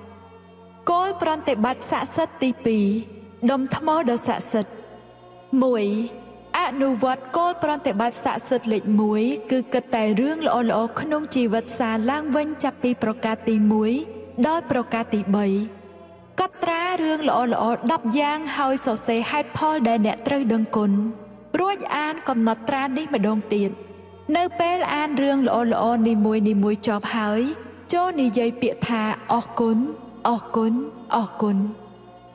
[0.90, 2.80] គោលប្រតិបត្តិស័ក្តិសិទ្ធិទី
[3.14, 4.74] 2ដុំថ្មដ៏ស័ក្តិសិទ្ធិ
[5.84, 8.82] 1អនុវត្តគោលប្រតិបត្តិស័ក្តិសិទ្ធិលេខ
[9.18, 13.54] 1គឺគិតតែរឿងល្អល្អក្នុងជីវិតសារឡើងវិញចាប់ពីប្រការទី
[14.00, 15.20] 1ដល់ប្រការទី
[15.80, 20.92] 3កត់ត្រារឿងល្អល្អ10យ៉ាងហើយសរសេរហេតុផលដែលអ្នកត្រូវដឹងគុណ
[21.60, 23.70] រួចអានកំណត់ត្រានេះម្ដងទៀត
[24.36, 27.42] នៅពេលអានរឿងល្អល្អនីមួយនីមួយចប់ហើយ
[27.92, 29.78] ចូលនិយាយពាក្យថាអរគុណ
[30.28, 30.72] អរគុណ
[31.16, 31.56] អរគុណ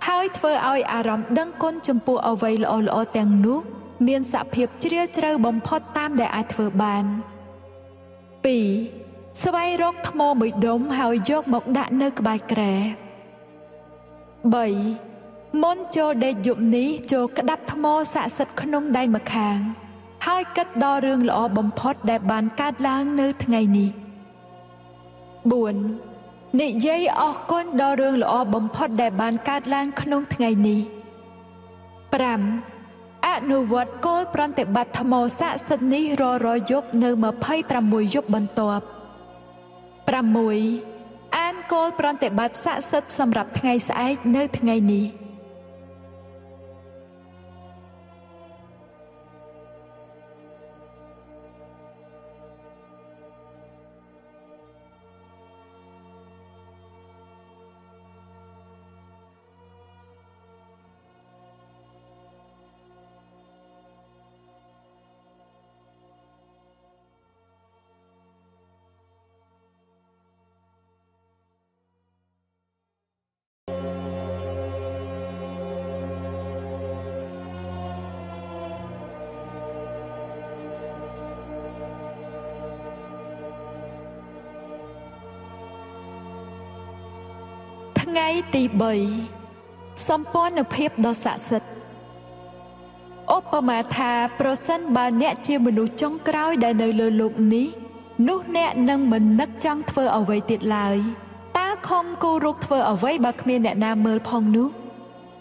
[0.08, 3.60] ហើយធ្វើឲ្យអារម្មណ៍ដឹងគុណចំពោះអ្វីល្អល្អទាំងនោះ
[4.08, 7.04] មានសភាពជ្រាលជ្រៅបំផុតតាមដែលអាចធ្វើបាន
[8.64, 12.88] 2ស្វែងរកថ្មមួយដុំហើយយកមកដាក់នៅក្បែរក្រែ3
[15.62, 19.58] មុនចូលដេកយប់នេះចូលក្តាប់ថ្មស័ក្តិសិទ្ធិក្នុងដៃម្ខាង
[20.28, 23.89] ហើយគិតដល់រឿងល្អបំផុតដែលបានកើតឡើងនៅថ្ងៃនេះ
[25.62, 26.11] 4
[26.60, 30.80] និយាយអរគុណដល់រឿងល្អបំផុតដែលបានកើតឡើងក្នុងថ្ងៃនេះ
[32.47, 37.10] 5អនុវត្តគោលប្រតិបត្តិថ្មស័ក្តិសិទ្ធិនេះររយប់នៅ
[37.62, 38.86] 26យប់បន្ទាប់
[40.10, 45.21] 6អានគោលប្រតិបត្តិស័ក្តិសិទ្ធិសម្រាប់ថ្ងៃស្អែកនៅថ្ងៃនេះ
[88.12, 88.64] ថ្ងៃទី
[89.34, 91.72] 3សម្ព័ន្ធភាពដ៏ស័ក្តិសិទ្ធិ
[93.36, 97.68] ឧបមាថាប្រសិនបើអ្នកជាមនុស្សចុងក្រោយដែលនៅលើលោកនេះ
[98.28, 100.97] នោះអ្នកនឹងមិននឹកចង់ធ្វើអ្វីទៀតឡើយ
[101.57, 104.68] តើខំគូរុកធ្វើអ្វីបើគ្មានអ្នកណាមើលផងនោះ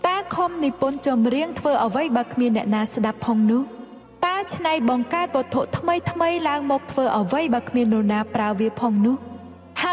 [0.08, 3.62] តើខំនិពន្ធចម្រៀងធ្វើអ្វីបើគ្មានអ្នកណាស្ដាប់ផងនោះ
[4.26, 9.29] តើឆ្នៃបង្កើតវត្ថុថ្មីថ្មីឡើងមកធ្វើអ្វីបើគ្មាននរណាប្រើវាផងនោះ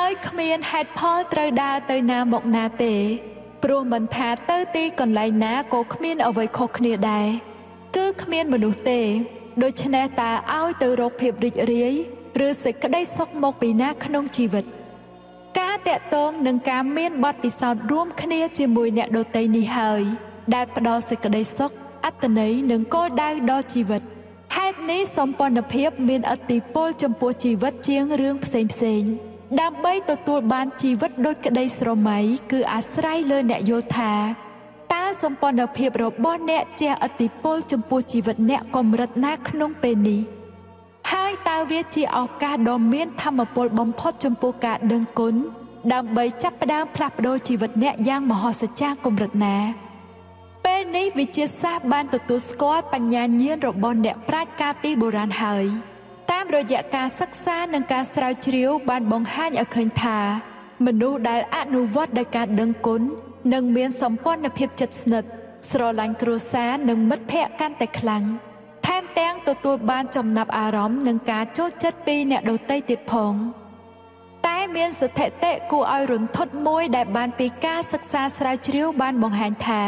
[0.09, 2.95] ហើយគ្មានហេតុផលត្រូវដើរទៅណាមកណាទេ
[3.63, 7.27] ព្រព្រោះមិនថាទៅទីកន្លែងណាក៏គ្មានអ្វីខុសគ្នាដែរ
[7.95, 9.01] គឺគ្មានមនុស្សទេ
[9.63, 11.93] ដូច្នេះតើឲ្យទៅរកភាពរីករាយ
[12.45, 14.65] ឬសេចក្តីសុខមកពីណាក្នុងជីវិត
[15.59, 20.03] ការតកតងនឹងការមានបទពិសោធន៍រួមគ្នាជាមួយអ្នកដទៃនេះហើយ
[20.53, 21.71] ដែលផ្ដល់សេចក្តីសុខ
[22.05, 24.01] អត្តន័យនិងគោលដៅដល់ជីវិត
[24.55, 29.05] ហេតុនេះសម្ព័ន្ធភាពមានអតិពលចំពោះជីវិតជាងរឿងផ្សេងផ្សេង
[29.61, 32.17] ដើម្បីទទួលបានជីវិតដូចក្តីស្រមៃ
[32.51, 34.13] គឺអាស្រ័យលើអ្នកយល់ថា
[34.93, 40.19] តើសម្ព័ន្ធភាពរបស់អ្នកជះឥទ្ធិពលចំពោះជីវិតអ្នកកម្រិតណាក្នុងពេលនេះ
[41.11, 45.35] ហើយតើវាជាឱកាសដ៏មានធម៌ពលបំផុតចំពោះការដឹងគុណ
[45.93, 49.57] ដើម្បីចាប់ផ្ដើមផ្លាស់ប្ដូរជីវិតអ្នកយ៉ាងមហោស្ចារ្យកម្រិតណា
[50.65, 55.96] ពេលនេះវិទ្យាសាស្ត្របានទទួលស្គាល់បញ្ញាញាណរបស់អ្នកប្រាជ្ញកាលពីបុរាណហើយតាម
[56.55, 60.19] រយៈការសិក្សានិងការស្រាវជ្រាវបានបង្ហាញឲ្យឃើញថា
[60.85, 63.01] មនុស្សដែលអនុវត្តដោយការដឹងគុណ
[63.53, 65.29] និងមានសម្ព័ន្ធភាពជិតស្និទ្ធ
[65.71, 68.23] ស្រឡាញ់គ្រួសារនិងមិត្តភ័ក្តិកាន់តែខ្លាំង
[68.87, 73.33] ថែមទាំងទទួលបានចំណាប់អារម្មណ៍និងការចូលចិត្តពីអ្នកដទៃទៀតផង
[74.47, 79.81] តែមានស្ថិតិគួរឲ្យរន្ធត់មួយដែលបានពីការសិក្សាស្រាវជ្រាវបានបង្ហាញថា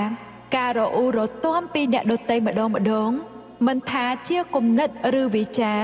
[0.55, 3.11] ការរអ៊ូរទាំពីអ្នកដទៃម្ដងម្ដង
[3.67, 4.89] មិនថាជាគំនិត
[5.21, 5.83] ឬវិចារ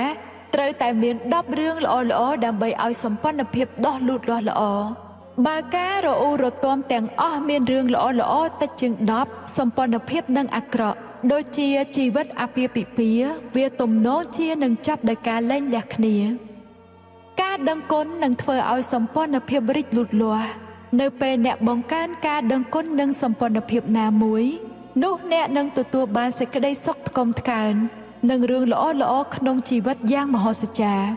[0.55, 4.63] ត្រូវតែមាន10រឿងល្អល្អដើម្បីឲ្យសម្ព័ន្ធភាពដោះលូតលាស់ល្អ
[5.45, 8.93] បើការរអ៊ូរទាំទាំងអស់មានរឿងល្អល្អតិចជាង
[9.25, 10.99] 10សម្ព័ន្ធភាពនឹងអាក្រក់
[11.31, 16.15] ដូចជាជីវិតអាពាហ៍ពិពាហ៍វាទំនោរជានឹងចាប់ដោយការលែងលះគ្នា
[17.41, 20.49] ការដឹងគុណនឹងធ្វើឲ្យសម្ព័ន្ធភាពរីកលូតលាស់
[20.99, 24.45] នៅពេលអ្នកបង្កើនការដឹងគុណនិងសម្ព័ន្ធភាពណាមួយ
[25.03, 27.73] នោះអ្នកនឹងទទួលបានសេចក្តីសុខថ្កុំថ្កើង
[28.29, 31.07] និងរឿងល្អល្អក្នុងជីវិតយ៉ាងមហោស្ចារ្យ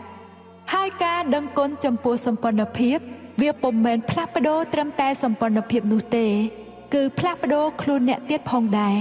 [0.73, 2.97] ហើយការដឹងគុណចំពោះសម្ព័ន្ធភាព
[3.41, 6.27] វាពុំមែនផ្លាស់ប្ដូរត្រឹមតែសម្ព័ន្ធភាពនោះទេ
[6.93, 8.95] គឺផ្លាស់ប្ដូរខ្លួនអ្នកទៀតផងដែរ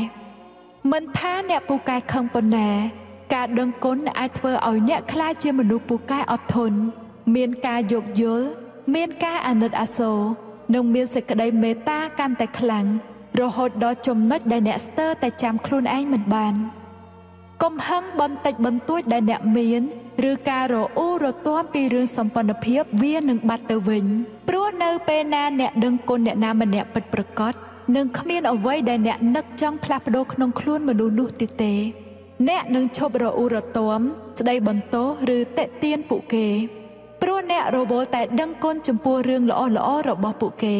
[0.93, 2.69] មិនថាអ្នកពូកែខឹងប៉ុណ្ណា
[3.35, 6.79] ការដឹងគុណអាចធ្វើឲ្យអ្នកក្លាយជាមនុស្សពូកែអត់ធន់
[7.35, 8.47] មានការយោគយល់
[8.95, 10.21] មានការអាណិតអាសូរ
[10.75, 12.87] និងមានសេចក្តីមេត្តាកាន់តែខ្លាំង
[13.41, 16.55] រហូតដល់ចំណុចដែលអ្នកស្ទើរតែចាំខ្លួនឯងមិនបាន។
[17.65, 19.83] កំហឹងបន្តិចបន្តួចដែលអ្នកមាន
[20.31, 24.05] ឬការរអ៊ូរទាំពីរឿងសម្ព័ន្ធភាពវានឹងបាត់ទៅវិញ
[24.49, 27.55] ព្រោះនៅពេលណាអ្នកដឹងគុណអ្នកណាម្នាក់ពិតប្រាកដ
[27.97, 31.75] នឹងគ្មានអ្វីដែលអ្នកនឹកចង់ផ្លាស់ប្ដូរក្នុងខ្លួនមនុស្សនោះទៀតទេ
[32.49, 34.01] អ្នកនឹងឈប់រអ៊ូរទាំ
[34.39, 36.47] ស្ដីបន្ទោសឬតិទៀនពួកគេ
[37.23, 40.77] ព្រោះអ្នករវល់តែដឹងគុណចំពោះរឿងល្អល្អរបស់ពួកគេ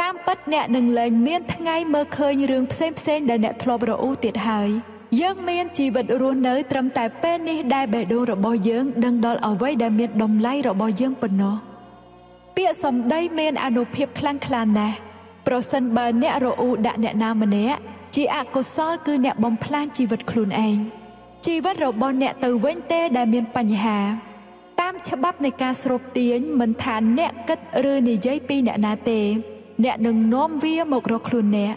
[0.00, 4.70] តាមពិតអ្នកនឹងលែងមានថ្ងៃមើលឃើញរឿងផ្សេងផ្សេងដែលអ្នកធ្លាប់រអ៊ូទៀតហើយ
[5.18, 11.54] យើងមានជីវិតរស់នៅត្រឹមតែពេលនេះដែលបេះដូងរបស់យើងដឹងដល់អ្វីដែលមានតម្លៃរបស់យើងប៉ុណ្ណោះ
[12.56, 14.96] ពាក្យសម្ដីមានអនុភាពខ្លាំងក្លាណាស់
[15.46, 17.78] ប្រសិនបើអ្នករអ៊ូដាក់អ្នកណាម្នាក់
[18.14, 20.76] ជាអកុសលគឺអ្នកបំផ្លាញជីវិតខ្លួនឯង
[21.46, 23.98] ជីវិតរបស់អ្នកទៅវិញទេដែលមានបញ្ហា
[24.80, 29.20] តាមច្បាប់នៃការស្រូបទាញមិនថាអ្នកគិតឬនិយាយពីអ្នកណាទេ
[29.84, 31.76] អ្នកនឹងនាំវាមករកខ្លួនអ្នក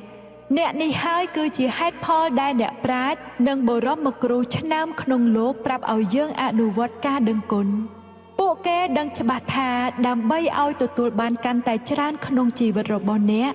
[0.58, 7.68] អ្នកនេះហើយគឺជាហេតុផលដែលអ្នកប្រាជ្ញនិងបរមគ្រូឆ្នើមក្នុងលោកប្រាប់ឲ្យយើងអនុវត្តការដឹងគុណ
[8.39, 9.72] ពួកគេដឹងច្បាស់ថា
[10.08, 13.52] ដើម្បីឲ្យទទួលបានកាន់តែច្រើនក្នុងជីវិតរបស់អ្នក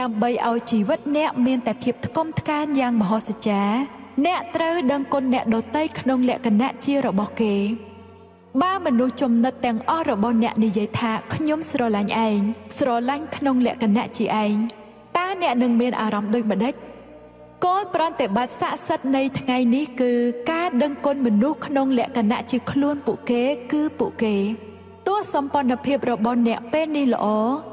[0.00, 3.78] ដើម្បីឲ្យជីវិតអ្នកមានតែភាពថ្កុំថ្កើងយ៉ាងមហោស្ចារ្យ
[4.26, 7.56] អ្នកត្រូវដឹងគុណអ្នកដទៃក្នុងលក្ខណៈជារបស់គេ
[8.62, 12.40] បើមនុស្សចំណិតទាំងអស់របស់អ្នកនិយាយថាខ្ញុំស្រឡាញ់ឯង
[12.78, 14.56] ស្រឡាញ់ក្នុងលក្ខណៈជាឯង
[15.16, 16.74] តើអ្នកនឹងមានអារម្មណ៍ដូចម្ដេច
[17.64, 20.12] គោលប្រតិបត្តិស័ក្តិសិទ្ធិនៃថ្ងៃនេះគឺ
[20.50, 23.42] ការដឹងគុណមនុស្សក្នុងលក្ខណៈជាខ្លួនពួកគេ
[23.72, 24.36] គឺពួកគេ
[25.06, 27.26] ទោះសម្ព័ន្ធភាពរបស់អ្នកពេលនេះល្អ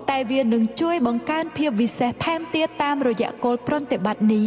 [0.09, 4.45] តែវានឹងជួយបង្កើនភាពវិសេសថែមទៀតតាមរយៈគោលប្រតិបត្តិនេះ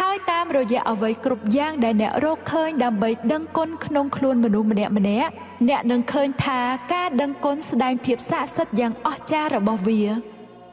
[0.00, 5.30] ហើយតាមរយៈអ្វីគ្រប់យ៉ាងដែលអ្នករកឃើញដើម្បីដឹងគុណក្នុងខ្លួនមនុស្សម្នាក់ម្នាក់
[5.68, 6.60] អ្នកនឹងឃើញថា
[6.92, 10.02] ការដឹងគុណស្ដែងភាពស័ក្តិសិទ្ធិយ៉ាងអស្ចារ្យរបស់វា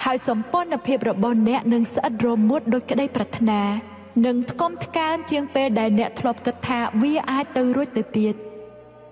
[0.03, 3.61] ហើយសម្ព័ន្ធភាពរបស់អ្នកនឹងស្អិតរមួតដោយក្តីប្រាថ្នា
[4.25, 8.35] និងថ្កុំថ្កើងជាងពេលដែលអ្នកធ្លាប់គិតថាវាអាចទៅរួចទៅទៀត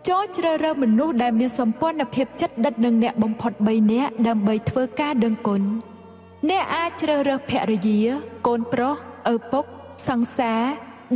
[0.08, 5.62] ចូលជ្រើសរើសមនុស្សដែលមានសម្ព័ន្ធភាពចិត្តដិតនឹងអ្នកបំផុត3នាក់ដើម្បីធ្វើការដឹងគុណ
[6.50, 8.02] អ្នកអាចជ្រើសរើសភរិយា
[8.48, 8.96] កូនប្រុស
[9.34, 9.66] ឪពុក
[10.10, 10.64] សង្សារ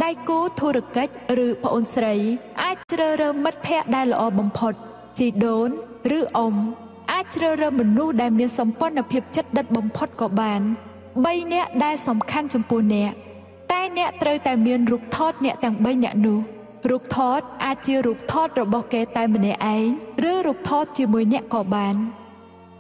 [0.04, 1.14] ដៃគូធុរកិច្ច
[1.46, 2.16] ឬប្អូនស្រី
[2.64, 4.74] អាចជ្រើសរើសមិត្តភ័ក្តិដែលល្អបំផុត
[5.18, 5.70] ជីដូន
[6.18, 6.83] ឬអ៊ំអាច
[7.34, 10.62] ជ្រើសរើសមនុស្សដែលមានសម្ព័ន្ធភាពចិត្តដិតបំផុតក៏បាន
[11.06, 13.12] 3នាក់ដែលសំខាន់ចំពោះអ្នក
[13.72, 16.40] តែអ្នកត្រូវតែមានរូបថតអ្នកទាំង3នាក់នោះ
[16.90, 19.88] រូបថតអាចជារូបថតរបស់គេតែម្នាក់ឯង
[20.30, 21.96] ឬរូបថតជាមួយអ្នកក៏បាន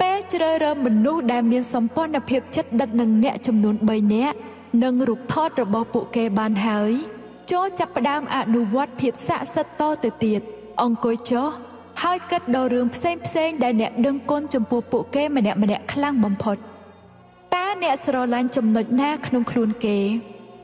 [0.02, 4.38] ពេលជ្រើសរើសមនុស្សដែលមានសម្ព័ន្ធភាពចិត្តដិតនឹងអ្នកចំនួន3នាក់
[4.84, 6.92] និងរូបថតរបស់ពួកគេបានហើយ
[7.52, 10.42] ចូលចាប់ផ្ដើមអនុវត្តភាពស័ក្តិសិទ្ធិតទៅទៀត
[10.82, 11.50] អង្គុយចុះ
[12.02, 16.58] ហើយគិតដល់រឿងផ្សេងផ្សេងដែលអ្នកដឹងគុណចំពោះពួកគេម្នាក់ម្នាក់ខ្លាំងបំផុត
[17.56, 19.98] តើអ្នកស្រឡាញ់ចំណុចណាក្នុងខ្លួនគេ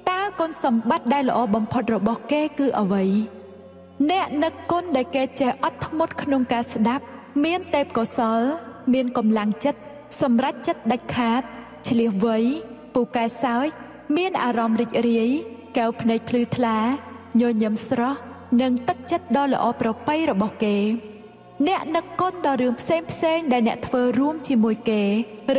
[0.10, 3.06] តើគុណសម្បត្តិដែលល្អបំផុតរបស់គេគឺអ្វី
[4.10, 7.04] អ្នកនឹកគុណដែលគេចេះអត់ធ្មត់ក្នុងការស្ដាប់
[7.44, 8.42] មានទេពកោសល
[8.94, 9.80] មានកម្លាំងចិត្ត
[10.22, 11.42] សម្រេចចិត្តដាច់ខាត
[11.88, 12.38] ឆ្លៀសវៃ
[12.94, 13.68] ពូកែសើច
[14.18, 15.30] មានអារម្មណ៍រីករាយ
[15.78, 16.78] កែវភ្នែកភ្លឺថ្លា
[17.42, 18.20] ញញឹមស្រស់
[18.62, 20.78] និងទឹកចិត្តដ៏ល្អប្រពៃរបស់គេ
[21.68, 25.04] អ្នកនឹកគុណដល់រឿងផ្សេងផ្សេងដែលអ្នកធ្វើរួមជាមួយគេ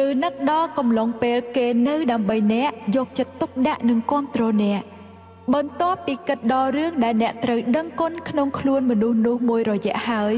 [0.05, 4.83] ឬនឹកដល់កំឡុងពេលគេនៅដើម្បីអ្នកយកចិត្តទុកដាក់និងគាំទ្រអ្នក
[5.55, 10.35] បន្ទាប់ពីគិតដល់រឿងដែលអ្នកត្រូវដឹងគុណក្នុងខ្លួនមនុស្សនោះមួយរយៈហើយ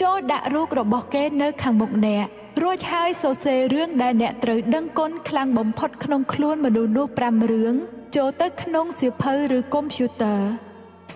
[0.00, 2.26] ចូលដាក់រូបរបស់គេនៅខាងមុខអ្នក
[2.62, 7.74] រួចហើយសរសេររឿងដែលអ្នកត្រូវដឹងគុណខ្លាំងបំផុតក្នុងខ្លួនមនុស្សនោះ5រឿង
[8.16, 10.40] ចូលទៅក្នុងសៀវភៅឬកុំព្យូទ័រ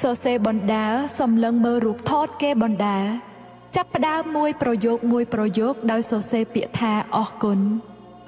[0.00, 3.06] សរសេរបណ្ដាលសំឡឹងមើលរូបថតគេបណ្ដាល
[3.76, 7.58] ចាប់ផ្ដើមមួយប្រយោគមួយប្រយោគដោយសរសេរពាក្យថាអរគុណ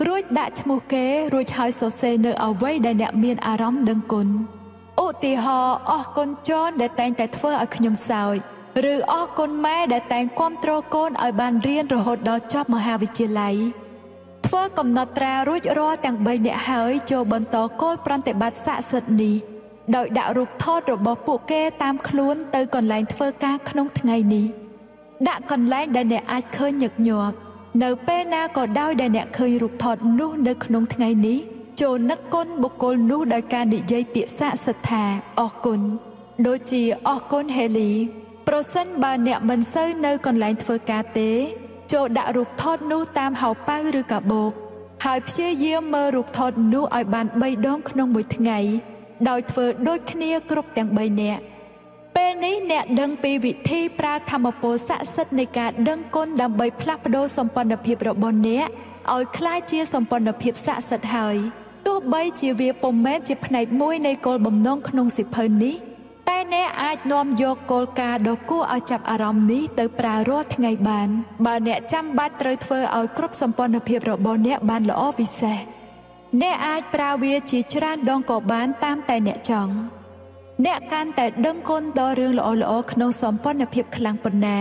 [0.07, 4.29] រួចដាក់ឈ្មោះគេរួចហើយសរសេរនៅអ្វីដែលអ្នកមានអារម្មណ៍ដឹងគុណ
[5.05, 8.37] ឧទាហរណ៍អរគុណចនដែលតែងតែធ្វើឲ្យខ្ញុំសើច
[8.93, 13.57] ឬអរគុណម៉ែដែលតែងគាំទ្រកូនឲ្យបានរៀនរហូតដល់ចប់មហាវិទ្យាល័យ
[14.47, 19.35] ធ្វើកំណត់ត្រារួចរាល់ទាំង3នាក់ហើយចូលបន្តគោលប្រតិបត្តិស័ក្តិសិទ្ធិនេះ
[19.97, 24.62] ដោយដាក់រូបថតរបស់ពួកគេតាមខ្លួនទៅកន្លែងធ្វើការក្នុងថ្ងៃនេះ
[25.29, 27.37] ដាក់កន្លែងដែលអ្នកអាចឃើញញឹកញាប់
[27.83, 31.39] នៅពេលណាក៏ដោយដែលអ្នកឃើញរូបថតនោះនៅក្នុងថ្ងៃនេះ
[31.81, 35.05] ចូលនឹកគុណបុគ្គលនោះដោយការនិយាយពាក្យស័ក្តិសិទ្ធថា
[35.41, 35.81] អរគុណ
[36.47, 37.91] ដូចជាអរគុណហេលី
[38.49, 41.31] ប្រសិនបើអ្នកមិនសូវនៅកន្លែងធ្វើការទេ
[41.93, 44.51] ចូលដាក់រូបថតនោះតាមហៅប៉ៅឬកាបូប
[45.05, 48.59] ហើយព្យាយាមមើលរូបថតនោះឲ្យបាន3ដងក្នុងមួយថ្ងៃ
[49.29, 51.43] ដោយធ្វើដូចគ្នាគ្រប់ទាំង3នាក់
[52.16, 58.68] ពេលនេះអ្នកដឹងពីវិធីប្រើធម្មពលស័ក្តិសិទ្ធិនៃការដឹងគុណដើម្បីផ្លាស់ប្ដូរសម្ព័ន្ធភាពរបស់អ្នក
[59.16, 61.38] ឲ្យคล้ายជាសម្ព័ន្ធភាពស័ក្តិសិទ្ធិហើយ
[61.86, 65.76] ទោះបីជាវាពុំមែនជាផ្នែកមួយនៃគោលបំណងក្នុងសិភៅនេះ
[66.30, 71.10] តែអ្នកអាចនាំយកគោលការណ៍ដ៏គួរឲ្យចាប់អារម្មណ៍នេះទៅប្រើរាល់ថ្ងៃបាន
[71.46, 75.58] បើអ្នកចាំបាច់ត្រូវធ្វើឲ្យគ្រប់សម្ព័ន្ធភាពរបស់អ្នកបានល្អពិសេស
[76.42, 79.74] អ្នកអាចប្រើវាជាច្រើនដងក៏បានតាមតែអ្នកចង់
[80.65, 84.59] អ្នកកាន់តែដឹងគុណដល់រឿងល្អល្អក្នុងសម្ព័ន្ធភាពខ្លាំងប៉ុណ្ណា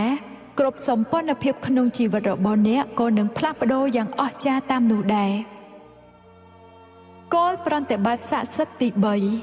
[0.59, 5.31] គ្រប់សម្ព័ន្ធភាពក្នុងជីវិតរបស់អ្នកក៏នឹងផ្លាស់ប្ដូរយ៉ាងអស្ចារ្យតាមនោះដែរ
[7.35, 8.87] គោលប្រតិបត្តិស័ក្តិសិទ្ធិទី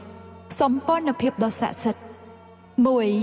[0.03, 2.03] 3សម្ព័ន្ធភាពដ៏ស័ក្តិសិទ្ធិ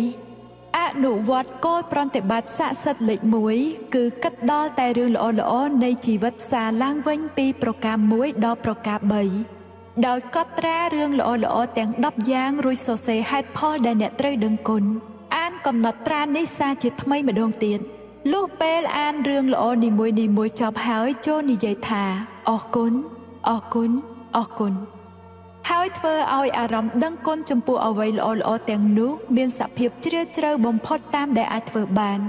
[0.04, 3.20] 1អនុវត្តគោលប្រតិបត្តិស័ក្តិសិទ្ធិលេខ
[3.58, 5.54] 1គឺគិតដល់តែរឿងល្អល្អ
[5.84, 9.55] នៃជីវិតសារឡើងវិញពីប្រការ1ដល់ប្រការ3
[10.04, 14.84] ដោយកត់ត្រារឿងល្អល្អទាំង10យ៉ាងរួចសរសេរហេតុផលដែលអ្នកត្រូវដឹងគុណ
[15.38, 17.80] អានកំណត់ត្រានេះសារជាថ្មីម្ដងទៀត
[18.34, 22.04] លុះពេលអានរឿងល្អនីមួយនីមួយចប់ហើយចូលនិយាយថា
[22.50, 22.94] អរគុណ
[23.50, 23.92] អរគុណ
[24.38, 24.74] អរគុណ
[25.70, 32.26] ហើយធ្វើឲ្យអារម្មណ៍ដឹងគុណចំពោះអ្វីល្អល្អទាំងនោះមានសភាពជ្រាលជ្រៅបំផុតតាមដែលអាចធ្វើបាន2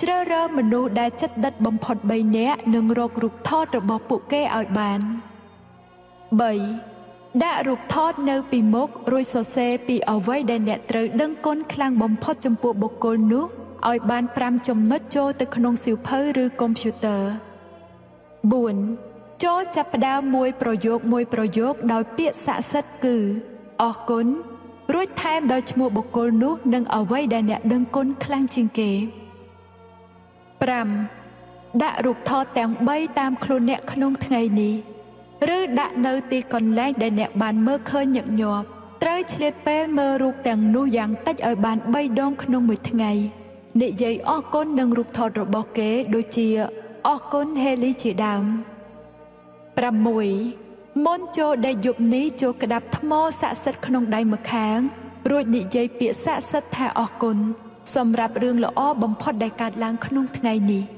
[0.00, 5.00] ជ្រើសរើសមនុស្សដែលចិត្តដិតបំផុត3នាក់និងរករូបថតរបស់ពួកគេឲ្យបាន
[6.36, 13.44] 3ដាក់រូបថតនៅពីមុខរួចសរសេរពីអ្វីដែលអ្នកត្រូវដឹងគុណខ្លាំងបំផុតចំពោះបុគ្គលនោះ
[13.88, 17.22] ឲ្យបាន5ចំណុចចូលទៅក្នុងសៀវភៅឬកុំព្យូទ័រ
[18.52, 23.16] 4ចូលចាប់ផ្ដើមមួយប្រយោគមួយប្រយោគដោយពាក្យស័ក្តិសិទ្ធិគឺ
[23.82, 24.26] អរគុណ
[24.94, 28.90] រួចថែមដោយឈ្មោះបុគ្គលនោះនិងអ្វីដែលអ្នកដឹងគុណខ្លាំងជាងគេ
[30.96, 34.74] 5ដាក់រូបថតទាំង3តាមខ្លួនអ្នកក្នុងថ្ងៃនេះ
[35.56, 38.66] ឬដាក់នៅទីកន្លែងដែលអ្នកបានមើលឃើញញឹកញាប់
[39.02, 43.12] ត្រូវឆ្លៀតពេលមើលរូបទាំងនោះយ៉ាងតិចឲ្យបាន3ដងក្នុងមួយថ្ងៃ
[43.82, 46.48] និយាយអរគុណនឹងរូបថតរបស់គេដូចជា
[47.08, 48.44] អរគុណហេលីជាដើម
[50.18, 54.78] 6មុនចូលដេកយប់នេះចូលក្តាប់ថ្មស័ក្តិសិទ្ធិក្នុងដៃម្ខាង
[55.30, 57.38] រួចនិយាយពាក្យស័ក្តិសិទ្ធិថាអរគុណ
[57.94, 60.84] សម្រាប់រឿងល្អបំផុតដែលកើតឡើងក្នុងថ្ងៃនេះ។